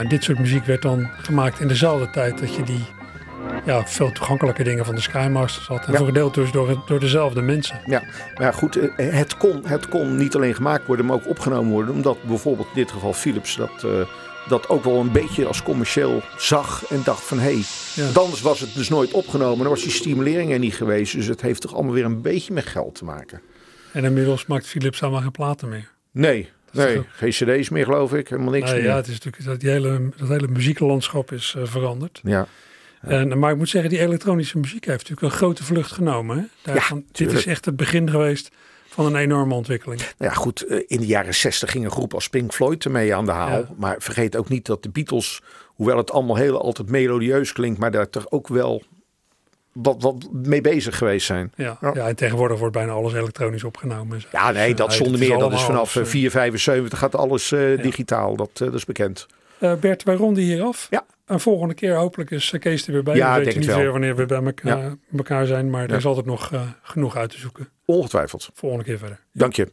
En 0.08 0.14
dit 0.16 0.24
soort 0.24 0.40
muziek 0.40 0.66
werd 0.66 0.82
dan 0.82 1.10
gemaakt 1.18 1.60
in 1.60 1.68
dezelfde 1.68 2.10
tijd 2.10 2.40
dat 2.40 2.56
je 2.56 2.64
die 2.64 2.86
ja, 3.66 3.86
veel 3.88 4.12
toegankelijke 4.12 4.64
dingen 4.64 4.86
van 4.86 4.96
de 4.96 5.02
Skymasters 5.02 5.68
had. 5.68 5.86
En 5.86 5.92
Ja. 5.92 5.98
voor 5.98 6.14
deel 6.14 6.32
dus 6.32 6.52
door, 6.52 6.84
door 6.86 7.00
dezelfde 7.00 7.42
mensen. 7.42 7.80
Ja, 7.86 8.04
maar 8.36 8.44
ja, 8.46 8.52
goed, 8.52 8.76
eh, 8.76 9.10
het 9.14 9.38
kon, 9.38 9.62
het 9.66 9.88
kon 9.90 10.16
niet 10.16 10.36
alleen 10.36 10.54
gemaakt 10.56 10.86
worden, 10.86 11.06
maar 11.06 11.16
ook 11.16 11.28
opgenomen 11.28 11.72
worden. 11.72 11.94
Omdat 11.94 12.24
bijvoorbeeld 12.24 12.68
in 12.68 12.74
dit 12.76 12.92
geval 12.92 13.14
Philips 13.14 13.56
dat, 13.56 13.84
eh, 13.84 13.92
dat 14.48 14.70
ook 14.70 14.84
wel 14.84 15.00
een 15.00 15.12
beetje 15.12 15.46
als 15.46 15.64
commercieel 15.64 16.22
zag. 16.38 16.86
En 16.90 17.02
dacht 17.04 17.24
van, 17.24 17.40
hé, 17.40 17.44
hey, 17.54 17.64
Ja. 17.96 18.20
anders 18.20 18.42
was 18.42 18.60
het 18.60 18.74
dus 18.76 18.90
nooit 18.90 19.12
opgenomen. 19.12 19.58
Dan 19.60 19.70
was 19.70 19.82
die 19.82 19.92
stimulering 19.92 20.52
er 20.52 20.60
niet 20.60 20.76
geweest. 20.76 21.14
Dus 21.16 21.26
het 21.26 21.42
heeft 21.42 21.62
toch 21.62 21.74
allemaal 21.74 21.94
weer 21.94 22.06
een 22.06 22.22
beetje 22.22 22.54
met 22.54 22.66
geld 22.66 22.96
te 22.96 23.06
maken. 23.06 23.42
En 23.92 24.04
inmiddels 24.04 24.46
maakt 24.46 24.68
Philips 24.68 25.00
helemaal 25.00 25.22
geen 25.22 25.32
platen 25.32 25.70
meer. 25.70 25.92
Nee, 26.12 26.50
nee 26.78 27.02
geen 27.12 27.30
cd's 27.60 27.70
meer 27.70 27.84
geloof 27.86 28.14
ik. 28.14 28.28
Helemaal 28.28 28.52
niks 28.52 28.72
Nee, 28.72 28.80
meer. 28.82 28.90
ja, 28.90 28.96
het 28.96 29.08
is 29.08 29.14
natuurlijk 29.14 29.46
dat 29.46 29.60
die 29.60 29.70
hele, 29.70 30.10
dat 30.18 30.28
hele 30.28 30.48
muzieklandschap 30.48 31.32
is 31.32 31.54
eh, 31.58 31.64
veranderd. 31.66 32.20
ja. 32.24 32.48
En, 33.02 33.40
maar 33.40 33.52
ik 33.52 33.58
moet 33.58 33.70
zeggen, 33.70 33.90
die 33.90 34.00
elektronische 34.00 34.58
muziek 34.58 34.86
heeft 34.86 35.10
natuurlijk 35.10 35.34
een 35.34 35.40
grote 35.40 35.64
vlucht 35.64 35.92
genomen. 35.92 36.38
Hè? 36.38 36.44
Daarvan, 36.72 36.98
dit 36.98 37.14
tuurlijk. 37.14 37.38
is 37.40 37.46
echt 37.46 37.66
het 37.66 37.76
begin 37.76 38.10
geweest 38.10 38.52
van 38.88 39.06
een 39.06 39.16
enorme 39.16 39.54
ontwikkeling. 39.54 40.02
Nou 40.02 40.32
ja, 40.32 40.38
goed, 40.38 40.62
eh, 40.66 40.84
in 40.88 41.00
de 41.00 41.06
jaren 41.06 41.34
60 41.36 41.72
ging 41.72 41.86
een 41.86 41.92
groep 41.92 42.14
als 42.14 42.30
Pink 42.30 42.54
Floyd 42.54 42.86
ermee 42.86 43.16
aan 43.16 43.26
de 43.26 43.32
haal. 43.32 43.50
Ja. 43.60 43.70
Maar 43.78 43.96
vergeet 44.00 44.36
ook 44.36 44.50
niet 44.50 44.66
dat 44.66 44.84
de 44.84 44.90
Beatles, 44.90 45.42
hoewel 45.66 45.98
het 45.98 46.12
allemaal 46.12 46.36
heel 46.36 46.62
altijd 46.62 46.90
melodieus 46.90 47.54
klinkt, 47.54 47.80
maar 47.80 47.92
daar 47.92 48.10
toch 48.10 48.32
ook 48.32 48.48
wel 48.48 48.84
wat, 49.82 50.02
wat 50.02 50.28
mee 50.32 50.62
bezig 50.62 50.98
geweest 50.98 51.26
zijn. 51.26 51.52
Ja, 51.56 51.78
Ja. 51.82 51.92
ja. 51.94 52.08
en 52.08 52.16
tegenwoordig 52.16 52.60
wordt 52.60 52.74
bijna 52.74 52.92
alles 52.92 53.14
elektronisch 53.14 53.64
opgenomen. 53.64 54.16
en 54.16 54.22
zo. 54.22 54.28
Ja, 54.32 54.52
nee, 54.52 54.68
Dus, 54.68 54.78
dat 54.78 54.90
eh, 54.90 54.96
zonder 54.96 55.20
meer. 55.20 55.38
Dat 55.38 55.54
is 55.54 55.62
vanaf 55.62 55.80
als, 55.80 55.96
eh, 55.96 56.02
eh, 56.02 56.08
475 56.08 57.00
gaat 57.00 57.16
alles 57.16 57.48
digitaal. 57.82 58.36
Dat, 58.36 58.50
dat 58.54 58.74
is 58.74 58.86
bekend. 58.86 59.26
Bert, 59.80 60.04
wij 60.04 60.16
ronden 60.16 60.44
hier 60.44 60.64
af. 60.64 60.88
Ja. 60.90 61.06
En 61.26 61.40
volgende 61.40 61.74
keer 61.74 61.96
hopelijk 61.96 62.32
is 62.32 62.54
Kees 62.60 62.88
er 62.88 62.94
weer 62.94 63.04
bij. 63.04 63.16
Ja, 63.16 63.28
we 63.30 63.34
denk 63.34 63.46
weten 63.46 63.60
niet 63.60 63.70
wel. 63.70 63.78
weer 63.80 63.92
wanneer 63.92 64.16
we 64.16 64.26
bij 64.26 64.44
elkaar, 64.44 64.78
Ja. 64.78 64.96
elkaar 65.18 65.46
zijn. 65.46 65.70
Maar 65.70 65.90
er 65.90 65.96
is 65.96 66.06
altijd 66.06 66.26
nog 66.26 66.52
genoeg 66.82 67.16
uit 67.16 67.30
te 67.30 67.38
zoeken. 67.40 67.70
Ongetwijfeld. 67.86 68.50
Volgende 68.54 68.84
keer 68.86 68.98
verder. 68.98 69.20
Dank 69.34 69.54
je. 69.56 69.72